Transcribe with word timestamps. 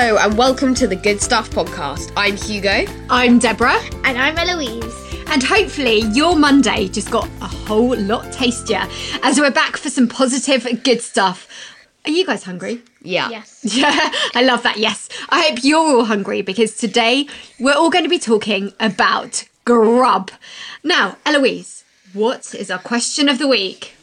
Hello 0.00 0.16
and 0.18 0.38
welcome 0.38 0.74
to 0.76 0.86
the 0.86 0.94
Good 0.94 1.20
Stuff 1.20 1.50
podcast. 1.50 2.12
I'm 2.16 2.36
Hugo. 2.36 2.84
I'm 3.10 3.40
Deborah, 3.40 3.80
And 4.04 4.16
I'm 4.16 4.38
Eloise. 4.38 4.94
and 5.26 5.42
hopefully 5.42 6.02
your 6.12 6.36
Monday 6.36 6.86
just 6.86 7.10
got 7.10 7.24
a 7.40 7.48
whole 7.48 7.96
lot 7.96 8.32
tastier 8.32 8.86
as 9.24 9.40
we're 9.40 9.50
back 9.50 9.76
for 9.76 9.90
some 9.90 10.06
positive, 10.06 10.84
good 10.84 11.02
stuff. 11.02 11.48
Are 12.04 12.12
you 12.12 12.24
guys 12.24 12.44
hungry? 12.44 12.80
Yeah. 13.02 13.28
Yes. 13.28 13.64
Yeah, 13.76 14.12
I 14.36 14.42
love 14.42 14.62
that. 14.62 14.76
Yes. 14.76 15.08
I 15.30 15.48
hope 15.48 15.64
you're 15.64 15.80
all 15.80 16.04
hungry 16.04 16.42
because 16.42 16.76
today 16.76 17.26
we're 17.58 17.74
all 17.74 17.90
going 17.90 18.04
to 18.04 18.08
be 18.08 18.20
talking 18.20 18.72
about 18.78 19.48
grub. 19.64 20.30
Now, 20.84 21.16
Eloise, 21.26 21.82
what 22.12 22.54
is 22.54 22.70
our 22.70 22.78
question 22.78 23.28
of 23.28 23.40
the 23.40 23.48
week? 23.48 23.96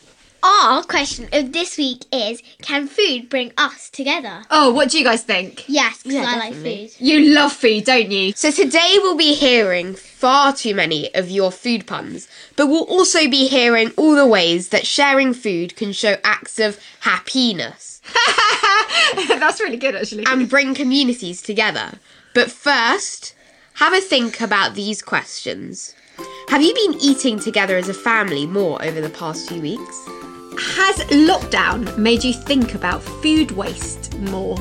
Our 0.48 0.84
question 0.84 1.28
of 1.34 1.54
this 1.54 1.76
week 1.76 2.06
is 2.14 2.44
Can 2.62 2.86
food 2.88 3.30
bring 3.30 3.52
us 3.58 3.90
together? 3.90 4.44
Oh, 4.52 4.72
what 4.72 4.92
do 4.92 5.00
you 5.00 5.04
guys 5.04 5.24
think? 5.24 5.66
Yes, 5.68 6.04
because 6.04 6.14
Yeah, 6.14 6.26
I 6.28 6.38
like 6.38 6.54
food. 6.54 6.92
You 7.00 7.34
love 7.34 7.52
food, 7.52 7.86
don't 7.86 8.12
you? 8.12 8.32
So 8.34 8.52
today 8.52 8.98
we'll 8.98 9.18
be 9.18 9.34
hearing 9.34 9.96
far 9.96 10.54
too 10.54 10.76
many 10.76 11.12
of 11.16 11.32
your 11.32 11.52
food 11.52 11.88
puns, 11.88 12.28
but 12.56 12.68
we'll 12.68 12.84
also 12.84 13.28
be 13.28 13.48
hearing 13.48 13.90
all 13.98 14.14
the 14.14 14.28
ways 14.28 14.70
that 14.70 14.86
sharing 14.86 15.34
food 15.34 15.76
can 15.76 15.92
show 15.92 16.18
acts 16.24 16.60
of 16.60 16.80
happiness 17.00 18.02
That's 19.16 19.60
really 19.60 19.78
good, 19.78 19.96
actually. 19.96 20.26
and 20.28 20.48
bring 20.48 20.76
communities 20.76 21.42
together. 21.42 21.94
But 22.36 22.52
first, 22.52 23.34
have 23.76 23.94
a 23.94 24.00
think 24.02 24.42
about 24.42 24.76
these 24.76 25.02
questions. 25.02 25.96
Have 26.50 26.62
you 26.62 26.74
been 26.74 27.02
eating 27.02 27.40
together 27.40 27.78
as 27.78 27.90
a 27.90 27.96
family 27.96 28.46
more 28.46 28.84
over 28.86 29.02
the 29.02 29.10
past 29.10 29.50
few 29.50 29.60
weeks? 29.60 30.08
Has 30.58 30.98
lockdown 31.12 31.98
made 31.98 32.24
you 32.24 32.34
think 32.34 32.76
about 32.76 33.02
food 33.02 33.52
waste 33.52 34.18
more? 34.20 34.58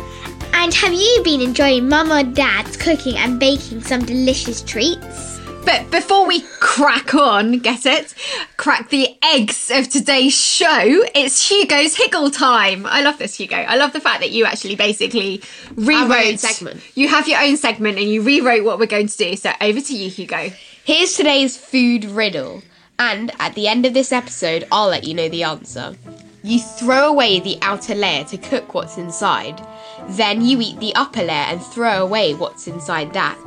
And 0.53 0.73
have 0.75 0.93
you 0.93 1.21
been 1.25 1.41
enjoying 1.41 1.89
Mum 1.89 2.11
or 2.11 2.23
Dad's 2.23 2.77
cooking 2.77 3.17
and 3.17 3.39
baking 3.39 3.83
some 3.83 4.05
delicious 4.05 4.63
treats? 4.63 5.41
But 5.65 5.91
before 5.91 6.27
we 6.27 6.43
crack 6.61 7.15
on, 7.15 7.59
get 7.61 7.87
it? 7.87 8.15
Crack 8.59 8.91
the 8.91 9.17
eggs 9.23 9.71
of 9.71 9.89
today's 9.89 10.35
show, 10.35 11.05
it's 11.15 11.49
Hugo's 11.49 11.97
Higgle 11.97 12.31
time. 12.31 12.85
I 12.85 13.03
love 13.03 13.19
this, 13.19 13.37
Hugo. 13.37 13.57
I 13.57 13.77
love 13.77 13.93
the 13.95 14.01
fact 14.01 14.21
that 14.21 14.31
you 14.31 14.45
actually 14.45 14.77
basically 14.77 15.43
rewrote. 15.75 16.11
Our 16.11 16.25
own 16.25 16.39
segment. 16.39 16.83
You 16.95 17.09
have 17.09 17.27
your 17.29 17.41
own 17.41 17.57
segment 17.57 17.99
and 17.99 18.07
you 18.09 18.21
rewrote 18.23 18.65
what 18.65 18.79
we're 18.79 18.87
going 18.87 19.09
to 19.09 19.17
do. 19.17 19.37
So 19.37 19.53
over 19.61 19.81
to 19.81 19.97
you, 19.97 20.11
Hugo. 20.11 20.51
Here's 20.85 21.15
today's 21.15 21.57
food 21.57 22.05
riddle, 22.05 22.63
and 22.99 23.33
at 23.39 23.55
the 23.55 23.69
end 23.69 23.87
of 23.87 23.95
this 23.95 24.13
episode, 24.13 24.67
I'll 24.71 24.89
let 24.89 25.05
you 25.05 25.15
know 25.15 25.29
the 25.29 25.43
answer. 25.43 25.97
You 26.43 26.61
throw 26.61 27.09
away 27.09 27.41
the 27.41 27.59
outer 27.63 27.95
layer 27.95 28.25
to 28.25 28.37
cook 28.37 28.75
what's 28.75 28.99
inside, 28.99 29.67
then 30.11 30.45
you 30.45 30.61
eat 30.61 30.79
the 30.79 30.95
upper 30.95 31.23
layer 31.23 31.47
and 31.49 31.63
throw 31.63 32.03
away 32.03 32.35
what's 32.35 32.67
inside 32.67 33.13
that. 33.15 33.39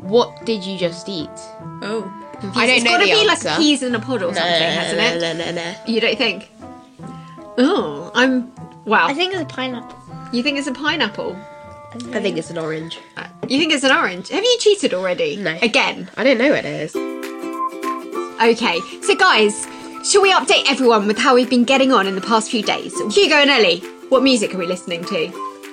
What 0.00 0.44
did 0.44 0.64
you 0.64 0.78
just 0.78 1.08
eat? 1.08 1.28
Oh. 1.82 2.12
I 2.54 2.66
don't 2.66 2.76
it's 2.76 2.84
know 2.84 2.90
got 2.90 2.98
to 2.98 3.04
the 3.04 3.12
be 3.12 3.26
like 3.26 3.56
peas 3.56 3.82
in 3.82 3.94
a 3.94 4.00
pod 4.00 4.22
or 4.22 4.34
something, 4.34 4.42
hasn't 4.44 5.00
it? 5.00 5.20
No, 5.20 5.32
no, 5.32 5.52
no. 5.52 5.74
You 5.86 6.00
don't 6.00 6.18
think? 6.18 6.50
Oh, 7.58 8.10
I'm. 8.14 8.52
Wow. 8.84 9.06
I 9.06 9.14
think 9.14 9.32
it's 9.32 9.42
a 9.42 9.46
pineapple. 9.46 9.98
you 10.32 10.42
think 10.42 10.58
it's 10.58 10.66
a 10.66 10.72
pineapple? 10.72 11.34
I 12.12 12.20
think 12.20 12.36
it's 12.36 12.50
an 12.50 12.58
orange. 12.58 12.98
Uh, 13.16 13.26
you 13.48 13.58
think 13.58 13.72
it's 13.72 13.84
an 13.84 13.92
orange? 13.92 14.28
Have 14.28 14.44
you 14.44 14.56
cheated 14.60 14.92
already? 14.92 15.36
No. 15.36 15.56
Again? 15.62 16.10
I 16.16 16.24
don't 16.24 16.36
know 16.36 16.50
what 16.50 16.64
it 16.64 16.94
is. 16.94 16.94
Okay, 18.42 18.80
so 19.00 19.14
guys, 19.14 19.66
shall 20.04 20.20
we 20.20 20.30
update 20.30 20.64
everyone 20.68 21.06
with 21.06 21.16
how 21.16 21.34
we've 21.34 21.48
been 21.48 21.64
getting 21.64 21.90
on 21.90 22.06
in 22.06 22.14
the 22.14 22.20
past 22.20 22.50
few 22.50 22.62
days? 22.62 22.92
Hugo 23.14 23.36
and 23.36 23.48
Ellie, 23.48 23.80
what 24.10 24.22
music 24.22 24.54
are 24.54 24.58
we 24.58 24.66
listening 24.66 25.04
to? 25.06 25.28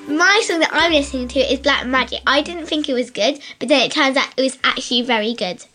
My 0.07 0.41
song 0.45 0.59
that 0.59 0.69
I'm 0.71 0.93
listening 0.93 1.27
to 1.29 1.39
is 1.39 1.59
Black 1.59 1.85
Magic. 1.85 2.21
I 2.25 2.41
didn't 2.41 2.65
think 2.65 2.87
it 2.87 2.93
was 2.93 3.11
good, 3.11 3.39
but 3.59 3.67
then 3.67 3.81
it 3.81 3.91
turns 3.91 4.15
out 4.15 4.27
it 4.37 4.41
was 4.41 4.57
actually 4.63 5.01
very 5.01 5.33
good. 5.33 5.65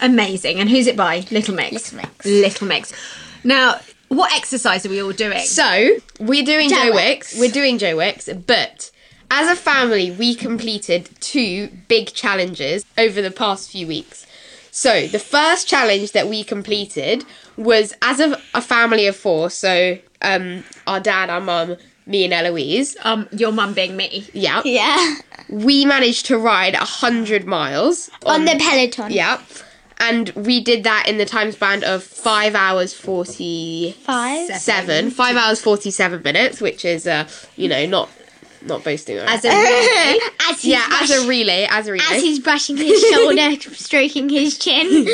Amazing. 0.00 0.58
And 0.58 0.68
who's 0.68 0.88
it 0.88 0.96
by? 0.96 1.24
Little 1.30 1.54
Mix. 1.54 1.92
Little 1.92 1.96
Mix. 1.98 2.26
Little 2.26 2.66
Mix. 2.66 2.92
Now, 3.44 3.76
what 4.08 4.32
exercise 4.34 4.84
are 4.84 4.88
we 4.90 5.00
all 5.00 5.12
doing? 5.12 5.38
So, 5.40 5.96
we're 6.18 6.44
doing 6.44 6.70
Joe 6.70 6.86
Joe 6.86 6.92
Wicks. 6.92 7.34
Wicks. 7.34 7.40
We're 7.40 7.52
doing 7.52 7.78
Joe 7.78 7.96
Wicks, 7.96 8.28
but 8.46 8.90
as 9.30 9.48
a 9.48 9.54
family, 9.56 10.10
we 10.10 10.34
completed 10.34 11.08
two 11.20 11.68
big 11.86 12.12
challenges 12.12 12.84
over 12.98 13.22
the 13.22 13.30
past 13.30 13.70
few 13.70 13.86
weeks. 13.86 14.26
So, 14.74 15.06
the 15.06 15.18
first 15.18 15.68
challenge 15.68 16.12
that 16.12 16.28
we 16.28 16.42
completed 16.42 17.26
was 17.58 17.92
as 18.00 18.20
a, 18.20 18.40
a 18.54 18.62
family 18.62 19.06
of 19.06 19.14
four, 19.14 19.50
so 19.50 19.98
um, 20.22 20.64
our 20.86 20.98
dad, 20.98 21.28
our 21.28 21.42
mum, 21.42 21.76
me, 22.06 22.24
and 22.24 22.32
Eloise. 22.32 22.96
Um, 23.04 23.28
your 23.32 23.52
mum 23.52 23.74
being 23.74 23.98
me. 23.98 24.30
Yeah. 24.32 24.62
Yeah. 24.64 25.16
We 25.50 25.84
managed 25.84 26.24
to 26.26 26.38
ride 26.38 26.74
a 26.74 26.78
100 26.78 27.44
miles 27.44 28.10
On 28.24 28.46
the 28.46 28.56
Peloton. 28.58 29.12
Yeah. 29.12 29.42
And 29.98 30.30
we 30.30 30.64
did 30.64 30.84
that 30.84 31.04
in 31.06 31.18
the 31.18 31.26
time 31.26 31.52
span 31.52 31.84
of 31.84 32.02
5 32.02 32.54
hours 32.54 32.94
47, 32.94 34.00
Five. 34.00 35.12
5 35.12 35.36
hours 35.36 35.60
47 35.60 36.22
minutes, 36.22 36.62
which 36.62 36.86
is, 36.86 37.06
uh, 37.06 37.28
you 37.56 37.68
know, 37.68 37.84
not 37.84 38.08
not 38.66 38.84
boasting. 38.84 39.18
or 39.18 39.22
As 39.22 39.44
a 39.44 39.48
relay. 39.48 40.18
As 40.50 40.64
yeah, 40.64 40.86
as 41.00 41.10
a 41.10 41.26
relay, 41.28 41.66
as 41.70 41.86
a 41.88 41.92
relay. 41.92 42.04
as 42.10 42.22
he's 42.22 42.38
brushing 42.40 42.76
his 42.76 43.00
shoulder, 43.12 43.50
stroking 43.74 44.28
his 44.28 44.58
chin. 44.58 44.86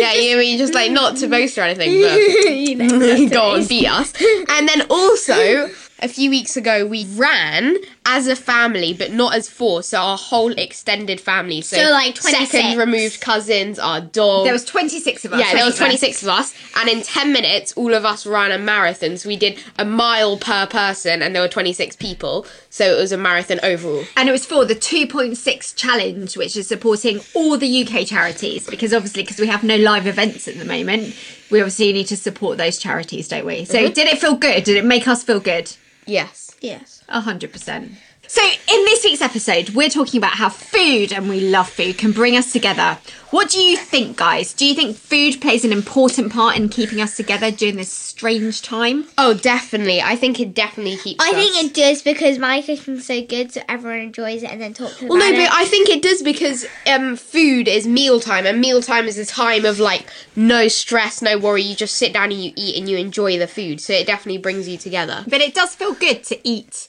yeah, 0.00 0.12
you 0.14 0.36
mean 0.36 0.58
just 0.58 0.74
like 0.74 0.90
not 0.92 1.16
to 1.18 1.26
boast 1.28 1.56
or 1.58 1.62
anything, 1.62 2.00
but 2.02 2.16
you 2.50 2.76
know, 2.76 3.28
go 3.28 3.54
on, 3.54 3.66
beat 3.66 3.86
us. 3.88 4.12
And 4.50 4.68
then 4.68 4.82
also, 4.90 5.70
a 6.00 6.08
few 6.08 6.30
weeks 6.30 6.56
ago, 6.56 6.86
we 6.86 7.06
ran 7.14 7.76
as 8.06 8.28
a 8.28 8.36
family, 8.36 8.94
but 8.94 9.12
not 9.12 9.34
as 9.34 9.48
four. 9.48 9.82
So 9.82 9.98
our 9.98 10.16
whole 10.16 10.52
extended 10.52 11.20
family. 11.20 11.60
So, 11.60 11.76
So, 11.76 11.90
like, 11.90 12.14
26. 12.14 12.50
second 12.50 12.78
removed 12.78 13.20
cousins, 13.20 13.78
our 13.78 14.00
dog. 14.00 14.44
There 14.44 14.52
was 14.52 14.64
26 14.64 15.24
of 15.24 15.32
us. 15.32 15.40
yeah, 15.40 15.54
there 15.54 15.64
was 15.64 15.76
26. 15.76 16.20
26 16.20 16.22
of 16.22 16.28
us, 16.28 16.54
and 16.76 16.88
in 16.88 17.02
10 17.02 17.32
minutes, 17.32 17.72
all 17.76 17.92
of 17.92 18.04
us 18.04 18.24
ran 18.24 18.52
a 18.52 18.58
marathon. 18.58 19.16
So 19.16 19.28
we 19.28 19.36
did 19.36 19.58
a 19.78 19.84
mile 19.84 20.38
per 20.38 20.66
person, 20.66 21.20
and 21.20 21.34
there 21.34 21.42
were 21.42 21.48
26 21.48 21.96
people. 21.96 22.46
So 22.70 22.84
it 22.96 22.96
was 23.00 23.12
a 23.12 23.16
marathon 23.16 23.58
overall. 23.62 24.04
And 24.16 24.28
it 24.28 24.32
was 24.32 24.46
for 24.46 24.64
the 24.64 24.76
2.6 24.76 25.74
challenge, 25.74 26.36
which 26.36 26.56
is 26.56 26.68
supporting 26.68 27.20
all 27.34 27.58
the 27.58 27.84
UK 27.84 28.06
charities. 28.06 28.66
Because 28.68 28.94
obviously, 28.94 29.24
because 29.24 29.40
we 29.40 29.48
have 29.48 29.64
no 29.64 29.76
live 29.76 30.06
events 30.06 30.46
at 30.46 30.58
the 30.58 30.64
moment, 30.64 31.14
we 31.50 31.60
obviously 31.60 31.92
need 31.92 32.06
to 32.06 32.16
support 32.16 32.56
those 32.58 32.78
charities, 32.78 33.26
don't 33.28 33.46
we? 33.46 33.64
So, 33.64 33.78
mm-hmm. 33.78 33.92
did 33.92 34.06
it 34.06 34.18
feel 34.18 34.36
good? 34.36 34.62
Did 34.64 34.76
it 34.76 34.84
make 34.84 35.08
us 35.08 35.24
feel 35.24 35.40
good? 35.40 35.72
Yes. 36.06 36.45
Yes. 36.60 37.02
A 37.08 37.20
hundred 37.20 37.52
percent. 37.52 37.92
So, 38.28 38.42
in 38.42 38.84
this 38.84 39.04
week's 39.04 39.22
episode, 39.22 39.70
we're 39.70 39.88
talking 39.88 40.18
about 40.18 40.32
how 40.32 40.48
food, 40.48 41.12
and 41.12 41.28
we 41.28 41.40
love 41.40 41.68
food, 41.68 41.96
can 41.96 42.10
bring 42.10 42.36
us 42.36 42.52
together. 42.52 42.98
What 43.30 43.50
do 43.50 43.60
you 43.60 43.76
think, 43.76 44.16
guys? 44.16 44.52
Do 44.52 44.66
you 44.66 44.74
think 44.74 44.96
food 44.96 45.40
plays 45.40 45.64
an 45.64 45.72
important 45.72 46.32
part 46.32 46.56
in 46.56 46.68
keeping 46.68 47.00
us 47.00 47.16
together 47.16 47.52
during 47.52 47.76
this 47.76 47.92
strange 47.92 48.62
time? 48.62 49.06
Oh, 49.16 49.34
definitely. 49.34 50.00
I 50.00 50.16
think 50.16 50.40
it 50.40 50.54
definitely 50.54 50.96
keeps. 50.96 51.24
I 51.24 51.30
us. 51.30 51.34
think 51.34 51.64
it 51.64 51.74
does 51.74 52.02
because 52.02 52.38
my 52.38 52.62
cooking's 52.62 53.06
so 53.06 53.22
good, 53.22 53.52
so 53.52 53.62
everyone 53.68 54.00
enjoys 54.00 54.42
it 54.42 54.50
and 54.50 54.60
then 54.60 54.74
talks 54.74 54.98
about 54.98 55.04
it. 55.04 55.08
Well, 55.10 55.18
no, 55.18 55.26
it. 55.26 55.48
but 55.48 55.52
I 55.52 55.64
think 55.64 55.88
it 55.88 56.02
does 56.02 56.22
because 56.22 56.66
um, 56.86 57.14
food 57.14 57.68
is 57.68 57.86
mealtime, 57.86 58.44
and 58.44 58.60
mealtime 58.60 59.06
is 59.06 59.18
a 59.18 59.26
time 59.26 59.64
of 59.64 59.78
like 59.78 60.10
no 60.34 60.66
stress, 60.66 61.22
no 61.22 61.38
worry. 61.38 61.62
You 61.62 61.76
just 61.76 61.94
sit 61.94 62.12
down 62.12 62.32
and 62.32 62.42
you 62.42 62.52
eat 62.56 62.76
and 62.76 62.88
you 62.88 62.96
enjoy 62.96 63.38
the 63.38 63.46
food. 63.46 63.80
So 63.80 63.92
it 63.92 64.06
definitely 64.06 64.38
brings 64.38 64.68
you 64.68 64.78
together. 64.78 65.24
But 65.28 65.40
it 65.40 65.54
does 65.54 65.76
feel 65.76 65.94
good 65.94 66.24
to 66.24 66.48
eat 66.48 66.88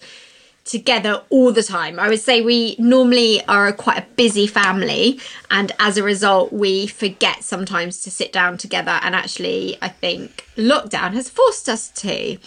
together 0.68 1.24
all 1.30 1.52
the 1.52 1.64
time. 1.64 2.00
I 2.00 2.10
would 2.10 2.20
say 2.20 2.42
we 2.42 2.76
normally 2.78 3.44
are 3.46 3.68
a 3.68 3.74
quite 3.74 4.00
a 4.00 4.06
busy 4.16 4.46
family, 4.46 5.20
and 5.50 5.72
as 5.80 5.98
a 5.98 6.04
result, 6.04 6.54
we 6.54 6.88
forget 6.88 7.44
sometimes 7.44 8.02
to 8.02 8.12
sit 8.12 8.32
down 8.32 8.58
together. 8.58 9.00
And 9.02 9.16
actually, 9.16 9.78
I 9.82 9.90
think 9.90 10.46
lockdown 10.56 11.14
has 11.14 11.30
forced 11.30 11.70
us 11.70 11.90
to. 11.90 12.38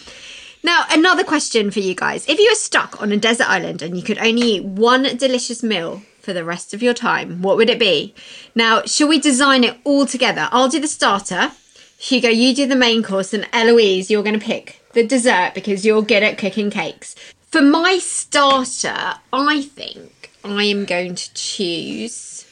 Now, 0.63 0.85
another 0.91 1.23
question 1.23 1.71
for 1.71 1.79
you 1.79 1.95
guys. 1.95 2.27
If 2.29 2.37
you 2.37 2.49
were 2.51 2.55
stuck 2.55 3.01
on 3.01 3.11
a 3.11 3.17
desert 3.17 3.49
island 3.49 3.81
and 3.81 3.97
you 3.97 4.03
could 4.03 4.19
only 4.19 4.41
eat 4.41 4.63
one 4.63 5.03
delicious 5.17 5.63
meal 5.63 6.03
for 6.21 6.33
the 6.33 6.45
rest 6.45 6.75
of 6.75 6.83
your 6.83 6.93
time, 6.93 7.41
what 7.41 7.57
would 7.57 7.69
it 7.69 7.79
be? 7.79 8.13
Now, 8.53 8.83
shall 8.83 9.07
we 9.07 9.19
design 9.19 9.63
it 9.63 9.77
all 9.83 10.05
together? 10.05 10.47
I'll 10.51 10.69
do 10.69 10.79
the 10.79 10.87
starter. 10.87 11.51
Hugo, 11.97 12.29
you 12.29 12.53
do 12.53 12.67
the 12.67 12.75
main 12.75 13.01
course, 13.01 13.33
and 13.33 13.47
Eloise, 13.51 14.11
you're 14.11 14.23
going 14.23 14.39
to 14.39 14.45
pick 14.45 14.81
the 14.93 15.05
dessert 15.05 15.53
because 15.55 15.85
you're 15.85 16.01
good 16.01 16.23
at 16.23 16.37
cooking 16.37 16.69
cakes. 16.69 17.15
For 17.51 17.61
my 17.61 17.97
starter, 17.97 19.15
I 19.33 19.61
think 19.61 20.31
I 20.43 20.63
am 20.63 20.85
going 20.85 21.15
to 21.15 21.33
choose 21.33 22.45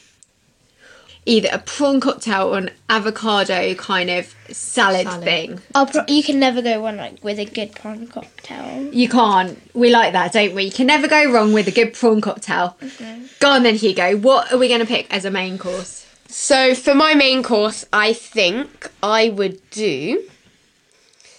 either 1.24 1.48
a 1.52 1.58
prawn 1.58 2.00
cocktail 2.00 2.48
or 2.54 2.58
an 2.58 2.70
avocado 2.88 3.74
kind 3.74 4.10
of 4.10 4.34
salad, 4.50 5.06
Salad. 5.06 5.24
thing. 5.24 5.60
I'll 5.74 5.86
pro- 5.86 6.04
you 6.06 6.22
can 6.22 6.38
never 6.38 6.60
go 6.60 6.84
wrong 6.84 6.96
like 6.98 7.24
with 7.24 7.38
a 7.38 7.46
good 7.46 7.72
prawn 7.74 8.08
cocktail. 8.08 8.92
You 8.92 9.08
can't. 9.08 9.58
We 9.74 9.90
like 9.90 10.12
that, 10.12 10.32
don't 10.32 10.54
we? 10.54 10.64
You 10.64 10.72
can 10.72 10.86
never 10.86 11.08
go 11.08 11.32
wrong 11.32 11.54
with 11.54 11.66
a 11.66 11.70
good 11.70 11.94
prawn 11.94 12.20
cocktail. 12.20 12.76
Mm-hmm. 12.82 13.26
Go 13.38 13.50
on 13.50 13.62
then, 13.62 13.76
Hugo. 13.76 14.16
What 14.18 14.52
are 14.52 14.58
we 14.58 14.68
going 14.68 14.80
to 14.80 14.86
pick 14.86 15.06
as 15.12 15.24
a 15.24 15.30
main 15.30 15.56
course? 15.56 16.06
So 16.28 16.74
for 16.74 16.94
my 16.94 17.14
main 17.14 17.42
course, 17.42 17.86
I 17.92 18.12
think 18.12 18.90
I 19.02 19.30
would 19.30 19.60
do. 19.70 20.24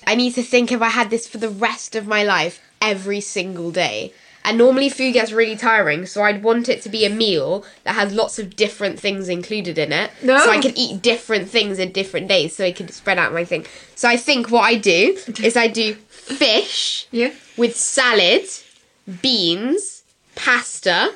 I 0.07 0.15
need 0.15 0.33
to 0.33 0.41
think 0.43 0.71
if 0.71 0.81
I 0.81 0.89
had 0.89 1.11
this 1.11 1.27
for 1.27 1.37
the 1.37 1.49
rest 1.49 1.95
of 1.95 2.07
my 2.07 2.23
life, 2.23 2.59
every 2.81 3.21
single 3.21 3.71
day. 3.71 4.13
And 4.43 4.57
normally 4.57 4.89
food 4.89 5.13
gets 5.13 5.31
really 5.31 5.55
tiring, 5.55 6.07
so 6.07 6.23
I'd 6.23 6.41
want 6.41 6.67
it 6.67 6.81
to 6.81 6.89
be 6.89 7.05
a 7.05 7.11
meal 7.11 7.63
that 7.83 7.93
has 7.93 8.11
lots 8.11 8.39
of 8.39 8.55
different 8.55 8.99
things 8.99 9.29
included 9.29 9.77
in 9.77 9.93
it. 9.93 10.09
No. 10.23 10.39
So 10.39 10.49
I 10.49 10.59
could 10.59 10.73
eat 10.75 11.03
different 11.03 11.47
things 11.47 11.77
in 11.77 11.91
different 11.91 12.27
days 12.27 12.55
so 12.55 12.65
I 12.65 12.71
could 12.71 12.91
spread 12.91 13.19
out 13.19 13.33
my 13.33 13.45
thing. 13.45 13.67
So 13.93 14.09
I 14.09 14.17
think 14.17 14.49
what 14.49 14.61
I 14.63 14.75
do 14.77 15.15
is 15.43 15.55
I 15.55 15.67
do 15.67 15.93
fish 15.93 17.07
Yeah. 17.11 17.33
with 17.55 17.75
salad, 17.75 18.45
beans, 19.21 20.03
pasta. 20.35 21.13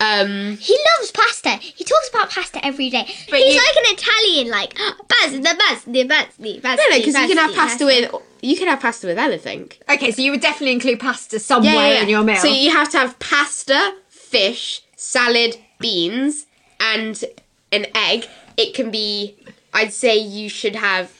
Um, 0.00 0.56
He 0.56 0.76
loves 0.98 1.10
pasta. 1.12 1.50
He 1.50 1.84
talks 1.84 2.08
about 2.08 2.30
pasta 2.30 2.64
every 2.64 2.88
day. 2.90 3.04
But 3.30 3.40
He's 3.40 3.54
you- 3.54 3.60
like 3.60 3.76
an 3.76 3.94
Italian, 3.94 4.48
like 4.50 4.74
pasta, 5.08 5.08
pasta, 5.08 5.56
pasta, 5.58 6.60
pasta. 6.62 6.82
no, 6.82 6.96
no, 6.96 6.98
because 6.98 7.14
you 7.20 7.28
can 7.28 7.36
have 7.36 7.54
pasta 7.54 7.84
with 7.84 8.10
you 8.42 8.56
can 8.56 8.68
have 8.68 8.80
pasta 8.80 9.06
with 9.06 9.18
anything. 9.18 9.70
Okay, 9.88 10.10
so 10.12 10.22
you 10.22 10.30
would 10.30 10.40
definitely 10.40 10.72
include 10.72 10.98
pasta 11.00 11.38
somewhere 11.38 12.02
in 12.02 12.08
your 12.08 12.22
meal. 12.24 12.36
So 12.36 12.48
you 12.48 12.70
have 12.70 12.88
to 12.90 12.98
have 12.98 13.18
pasta, 13.18 13.94
fish, 14.08 14.80
salad, 14.96 15.56
beans, 15.78 16.46
and 16.80 17.22
an 17.70 17.86
egg. 17.94 18.26
It 18.56 18.74
can 18.74 18.90
be. 18.90 19.36
I'd 19.74 19.92
say 19.92 20.16
you 20.18 20.48
should 20.48 20.76
have. 20.76 21.12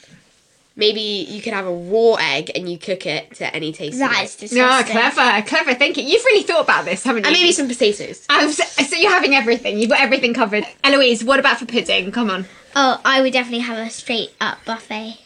Maybe 0.75 1.01
you 1.01 1.41
could 1.41 1.53
have 1.53 1.65
a 1.67 1.73
raw 1.73 2.15
egg 2.15 2.51
and 2.55 2.69
you 2.69 2.77
cook 2.77 3.05
it 3.05 3.35
to 3.35 3.53
any 3.55 3.73
taste. 3.73 3.93
you 3.95 3.99
That 3.99 4.23
is 4.23 4.53
like. 4.53 4.53
no, 4.53 4.83
clever, 4.89 5.45
clever 5.47 5.73
thinking. 5.73 6.07
You've 6.07 6.23
really 6.23 6.43
thought 6.43 6.63
about 6.63 6.85
this, 6.85 7.03
haven't 7.03 7.23
you? 7.23 7.27
And 7.27 7.37
maybe 7.37 7.51
some 7.51 7.67
potatoes. 7.67 8.25
Um, 8.29 8.49
so, 8.51 8.63
so 8.83 8.95
you're 8.95 9.11
having 9.11 9.35
everything. 9.35 9.77
You've 9.79 9.89
got 9.89 9.99
everything 9.99 10.33
covered. 10.33 10.65
Eloise, 10.83 11.23
what 11.23 11.39
about 11.39 11.59
for 11.59 11.65
pudding? 11.65 12.11
Come 12.11 12.29
on. 12.29 12.45
Oh, 12.75 13.01
I 13.03 13.21
would 13.21 13.33
definitely 13.33 13.65
have 13.65 13.77
a 13.77 13.89
straight 13.89 14.31
up 14.39 14.59
buffet. 14.65 15.17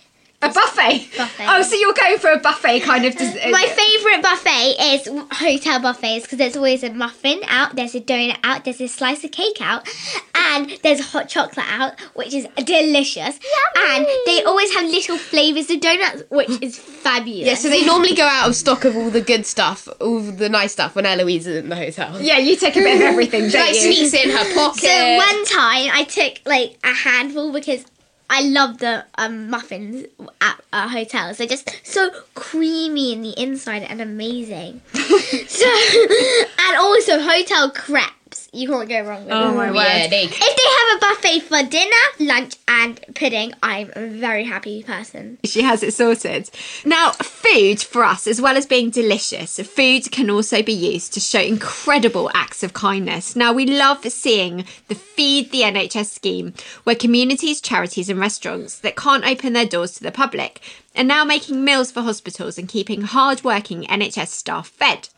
A 0.46 0.54
buffet. 0.54 1.08
Buffet. 1.18 1.46
Oh, 1.48 1.62
so 1.62 1.76
you're 1.76 1.94
going 1.94 2.18
for 2.18 2.32
a 2.32 2.40
buffet 2.40 2.82
kind 2.82 3.06
of. 3.06 3.16
Des- 3.16 3.40
uh, 3.48 3.50
My 3.50 3.66
favourite 3.68 4.22
buffet 4.22 4.76
is 4.94 5.08
hotel 5.38 5.80
buffets 5.80 6.24
because 6.26 6.38
there's 6.38 6.56
always 6.56 6.84
a 6.84 6.92
muffin 6.94 7.42
out, 7.48 7.76
there's 7.76 7.96
a 7.96 8.02
donut 8.02 8.38
out, 8.44 8.66
there's 8.66 8.82
a 8.82 8.88
slice 8.88 9.24
of 9.24 9.32
cake 9.32 9.62
out, 9.62 9.88
and 10.36 10.78
there's 10.84 11.00
hot 11.12 11.28
chocolate 11.30 11.66
out, 11.70 12.00
which 12.14 12.34
is 12.34 12.48
delicious. 12.64 13.40
And 13.78 14.06
they 14.26 14.44
always 14.44 14.74
have 14.74 14.86
little 14.86 15.18
flavours 15.18 15.70
of 15.70 15.80
donuts, 15.82 16.24
which 16.30 16.50
is 16.62 16.78
fabulous. 16.78 17.46
Yeah, 17.48 17.56
so 17.56 17.70
they 17.70 17.86
normally 17.86 18.16
go 18.16 18.26
out 18.26 18.48
of 18.48 18.56
stock 18.56 18.86
of 18.86 18.96
all 18.96 19.10
the 19.10 19.22
good 19.22 19.46
stuff, 19.46 19.88
all 20.02 20.20
the 20.20 20.50
nice 20.50 20.72
stuff 20.74 20.96
when 20.96 21.06
Eloise 21.06 21.48
is 21.48 21.58
in 21.64 21.70
the 21.70 21.76
hotel. 21.76 22.20
Yeah, 22.22 22.38
you 22.38 22.56
take 22.56 22.76
a 22.76 22.80
bit 22.80 22.96
of 22.96 23.02
everything, 23.02 23.46
She 23.46 23.52
don't 23.52 23.66
like 23.68 23.76
you? 23.76 23.94
sneaks 23.94 24.14
in 24.14 24.30
her 24.32 24.54
pocket. 24.56 24.82
So 24.82 25.16
one 25.18 25.46
time 25.46 25.90
I 25.94 26.06
took 26.10 26.40
like 26.46 26.78
a 26.84 26.94
handful 26.94 27.52
because 27.52 27.84
I 28.30 28.42
love 28.42 28.80
the 28.80 29.06
um, 29.18 29.50
muffins 29.50 30.06
at 30.42 30.60
uh, 30.74 30.88
hotels. 30.90 31.38
They're 31.38 31.48
just 31.48 31.70
so 31.84 32.10
creamy 32.34 33.14
in 33.14 33.22
the 33.22 33.40
inside 33.42 33.84
and 33.84 34.02
amazing. 34.02 34.82
so 34.94 35.66
and 36.60 36.78
also 36.78 37.20
hotel 37.20 37.70
crepes. 37.72 38.50
You 38.52 38.68
can't 38.68 38.90
go 38.90 39.02
wrong 39.04 39.26
with 39.26 39.34
Oh 39.34 39.48
them. 39.48 39.56
my 39.58 39.68
word. 39.72 39.76
yeah, 39.76 40.08
they. 40.08 40.24
If 40.24 40.32
they 40.32 40.38
have 40.40 40.98
a 40.98 41.00
buffet 41.00 41.40
for 41.42 41.70
dinner, 41.70 42.34
lunch, 42.34 42.56
and 42.86 43.16
pudding, 43.16 43.52
I'm 43.64 43.92
a 43.96 44.06
very 44.08 44.44
happy 44.44 44.84
person. 44.84 45.40
She 45.44 45.64
has 45.64 45.82
it 45.82 45.94
sorted. 45.94 46.52
Now, 46.86 47.12
food 47.14 47.82
for 47.82 48.04
us, 48.04 48.28
as 48.28 48.40
well 48.40 48.56
as 48.56 48.68
being 48.68 48.92
delicious, 48.92 49.60
food 49.60 50.12
can 50.12 50.30
also 50.30 50.62
be 50.62 50.72
used 50.72 51.14
to 51.16 51.20
show 51.20 51.40
incredible 51.40 52.30
acts 52.36 52.62
of 52.62 52.74
kindness. 52.74 53.36
Now, 53.36 53.54
we 53.54 53.66
love 53.66 54.06
seeing 54.06 54.66
the 54.88 54.96
Feed 54.96 55.52
the 55.52 55.62
NHS 55.62 56.14
scheme, 56.14 56.54
where 56.84 56.96
communities, 56.96 57.60
charities, 57.60 58.10
and 58.10 58.20
restaurants 58.20 58.78
that 58.80 58.96
can't 58.96 59.26
open 59.26 59.54
their 59.54 59.66
doors 59.66 59.94
to 59.94 60.04
the 60.04 60.12
public 60.12 60.62
are 60.96 61.04
now 61.04 61.26
making 61.26 61.64
meals 61.64 61.92
for 61.92 62.02
hospitals 62.02 62.58
and 62.58 62.70
keeping 62.70 63.02
hard-working 63.02 63.84
NHS 63.86 64.28
staff 64.28 64.68
fed. 64.68 65.10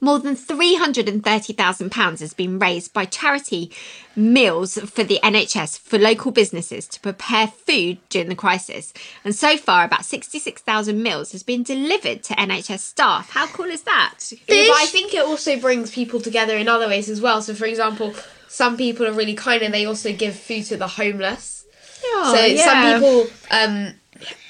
More 0.00 0.20
than 0.20 0.36
£330,000 0.36 2.20
has 2.20 2.32
been 2.34 2.58
raised 2.58 2.92
by 2.92 3.04
charity 3.04 3.72
meals 4.14 4.78
for 4.78 5.02
the 5.02 5.18
NHS 5.24 5.78
for 5.80 5.98
local 5.98 6.30
businesses 6.30 6.86
to 6.88 7.00
prepare 7.00 7.48
food 7.48 7.98
during 8.08 8.28
the 8.28 8.36
crisis. 8.36 8.92
And 9.24 9.34
so 9.34 9.56
far, 9.56 9.84
about 9.84 10.04
66,000 10.04 11.02
meals 11.02 11.32
has 11.32 11.42
been 11.42 11.64
delivered 11.64 12.22
to 12.24 12.34
NHS 12.34 12.78
staff. 12.78 13.30
How 13.30 13.48
cool 13.48 13.66
is 13.66 13.82
that? 13.82 14.32
Yeah, 14.46 14.72
I 14.76 14.86
think 14.86 15.14
it 15.14 15.24
also 15.24 15.58
brings 15.58 15.90
people 15.90 16.20
together 16.20 16.56
in 16.56 16.68
other 16.68 16.86
ways 16.86 17.08
as 17.08 17.20
well. 17.20 17.42
So, 17.42 17.54
for 17.54 17.66
example, 17.66 18.14
some 18.46 18.76
people 18.76 19.04
are 19.06 19.12
really 19.12 19.34
kind 19.34 19.62
and 19.62 19.74
they 19.74 19.84
also 19.84 20.12
give 20.12 20.36
food 20.36 20.64
to 20.66 20.76
the 20.76 20.88
homeless. 20.88 21.64
Oh, 22.04 22.34
so 22.34 22.44
yeah. 22.44 22.64
some 22.64 23.00
people, 23.00 23.36
um, 23.50 23.94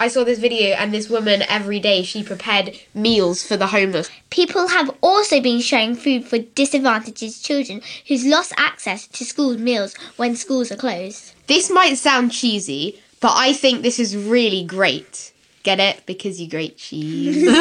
I 0.00 0.08
saw 0.08 0.24
this 0.24 0.38
video 0.38 0.74
and 0.74 0.92
this 0.92 1.08
woman 1.08 1.42
every 1.48 1.80
day 1.80 2.02
she 2.02 2.22
prepared 2.22 2.78
meals 2.94 3.46
for 3.46 3.56
the 3.56 3.68
homeless. 3.68 4.10
People 4.30 4.68
have 4.68 4.90
also 5.00 5.40
been 5.40 5.60
sharing 5.60 5.94
food 5.94 6.24
for 6.24 6.38
disadvantaged 6.38 7.44
children 7.44 7.82
who's 8.06 8.24
lost 8.24 8.52
access 8.56 9.06
to 9.08 9.24
school 9.24 9.58
meals 9.58 9.94
when 10.16 10.36
schools 10.36 10.70
are 10.70 10.76
closed. 10.76 11.34
This 11.46 11.70
might 11.70 11.98
sound 11.98 12.32
cheesy, 12.32 13.00
but 13.20 13.32
I 13.34 13.52
think 13.52 13.82
this 13.82 13.98
is 13.98 14.16
really 14.16 14.64
great. 14.64 15.32
Get 15.64 15.80
it? 15.80 16.06
Because 16.06 16.40
you 16.40 16.48
grate 16.48 16.78
cheese. 16.78 17.34
Here's 17.42 17.56